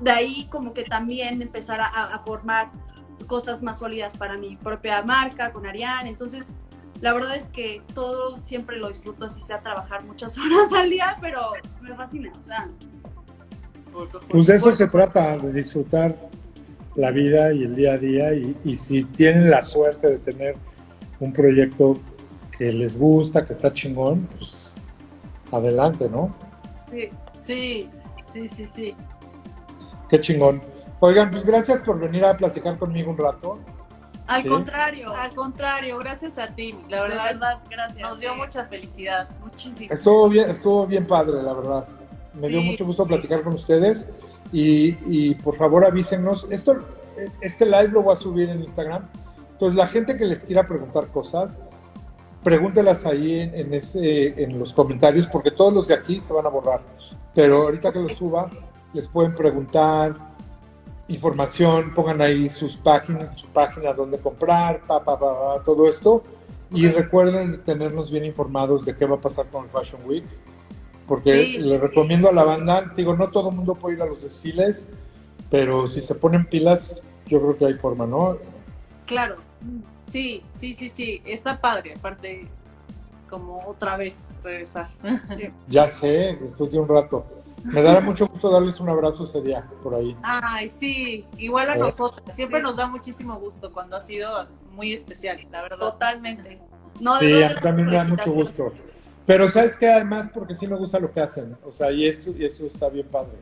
[0.00, 2.70] de ahí como que también empezar a, a, formar
[3.26, 6.08] cosas más sólidas para mi propia marca con Ariane.
[6.08, 6.52] Entonces,
[7.00, 11.16] la verdad es que todo siempre lo disfruto, así sea trabajar muchas horas al día,
[11.20, 12.68] pero me fascina, o sea.
[14.28, 16.16] Pues de eso se trata, de disfrutar
[16.94, 20.56] la vida y el día a día y, y si tienen la suerte de tener
[21.20, 21.98] un proyecto
[22.58, 24.74] que les gusta, que está chingón, pues
[25.50, 26.34] adelante, ¿no?
[26.90, 27.90] Sí, sí,
[28.24, 28.96] sí, sí, sí.
[30.08, 30.62] Qué chingón.
[31.00, 33.58] Oigan, pues gracias por venir a platicar conmigo un rato.
[34.26, 34.48] Al ¿Sí?
[34.48, 36.74] contrario, al contrario, gracias a ti.
[36.88, 38.08] La verdad, verdad gracias.
[38.08, 38.38] Nos dio sí.
[38.38, 39.92] mucha felicidad, muchísimo.
[39.92, 41.88] Estuvo bien, estuvo bien padre, la verdad.
[42.34, 42.52] Me sí.
[42.54, 44.08] dio mucho gusto platicar con ustedes
[44.52, 46.46] y, y, por favor avísenos.
[46.50, 46.82] Esto,
[47.40, 49.08] este live lo voy a subir en Instagram.
[49.52, 51.64] Entonces la gente que les quiera preguntar cosas,
[52.42, 56.46] pregúntelas ahí en, en, ese, en los comentarios, porque todos los de aquí se van
[56.46, 56.82] a borrar.
[57.34, 58.50] Pero ahorita que los suba,
[58.92, 60.14] les pueden preguntar
[61.08, 66.22] información, pongan ahí sus páginas, su página donde comprar, pa, pa, pa, todo esto.
[66.70, 70.24] Y recuerden tenernos bien informados de qué va a pasar con el Fashion Week.
[71.06, 71.58] Porque Sí.
[71.58, 74.88] le recomiendo a la banda, digo, no todo el mundo puede ir a los desfiles,
[75.50, 78.38] pero si se ponen pilas, yo creo que hay forma, ¿no?
[79.06, 79.36] Claro,
[80.02, 82.48] sí, sí, sí, sí, está padre, aparte
[83.28, 84.88] como otra vez regresar.
[85.68, 87.24] Ya sé, después de un rato.
[87.64, 90.16] Me dará mucho gusto darles un abrazo ese día, por ahí.
[90.22, 91.78] Ay, sí, igual a ¿Eh?
[91.78, 92.64] nosotros, siempre Sí.
[92.64, 95.78] nos da muchísimo gusto cuando ha sido muy especial, la verdad.
[95.78, 96.60] Totalmente.
[97.00, 98.72] No, de Sí, verdad, a mí también me da mucho gusto.
[99.26, 102.32] Pero sabes que además, porque sí me gusta lo que hacen, o sea, y eso,
[102.36, 103.38] y eso está bien padre.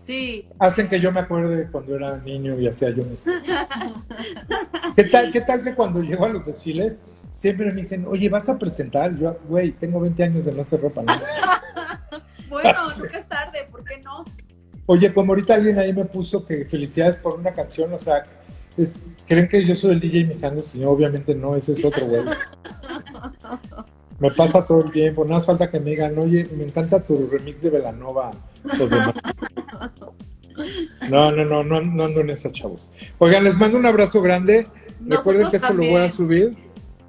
[0.00, 3.32] Sí, Hacen que yo me acuerde cuando era niño y hacía yo mismo.
[4.96, 8.48] ¿Qué tal, ¿Qué tal que cuando llego a los desfiles siempre me dicen, oye, vas
[8.48, 9.14] a presentar?
[9.16, 11.02] Yo, güey, tengo 20 años de no hacer ropa.
[11.02, 11.12] ¿no?
[12.48, 14.24] Bueno, nunca es tarde, ¿por qué no?
[14.86, 18.24] Oye, como ahorita alguien ahí me puso que felicidades por una canción, o sea,
[18.76, 20.74] es- ¿creen que yo soy el DJ Mijangos?
[20.74, 22.24] Y obviamente no, ese es otro güey.
[24.20, 27.26] Me pasa todo el tiempo, no hace falta que me digan, oye, me encanta tu
[27.30, 28.30] remix de Velanova.
[31.08, 32.90] No, no, no, no, no ando en esas, chavos.
[33.18, 34.66] Oigan, les mando un abrazo grande.
[35.04, 36.54] Recuerden que esto lo voy a subir.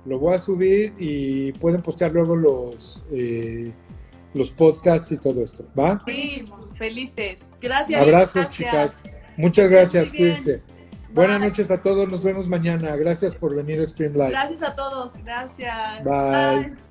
[0.05, 3.71] Lo voy a subir y pueden postear luego los, eh,
[4.33, 5.65] los podcasts y todo esto.
[5.77, 6.01] ¿Va?
[6.07, 6.45] sí,
[6.75, 7.49] felices.
[7.59, 8.01] Gracias.
[8.01, 8.55] Abrazos, gracias.
[8.55, 9.01] chicas.
[9.37, 10.61] Muchas gracias, cuídense.
[11.13, 12.95] Buenas noches a todos, nos vemos mañana.
[12.95, 14.29] Gracias por venir a Stream Live.
[14.29, 15.17] Gracias a todos.
[15.23, 16.03] Gracias.
[16.03, 16.69] Bye.
[16.69, 16.90] Bye.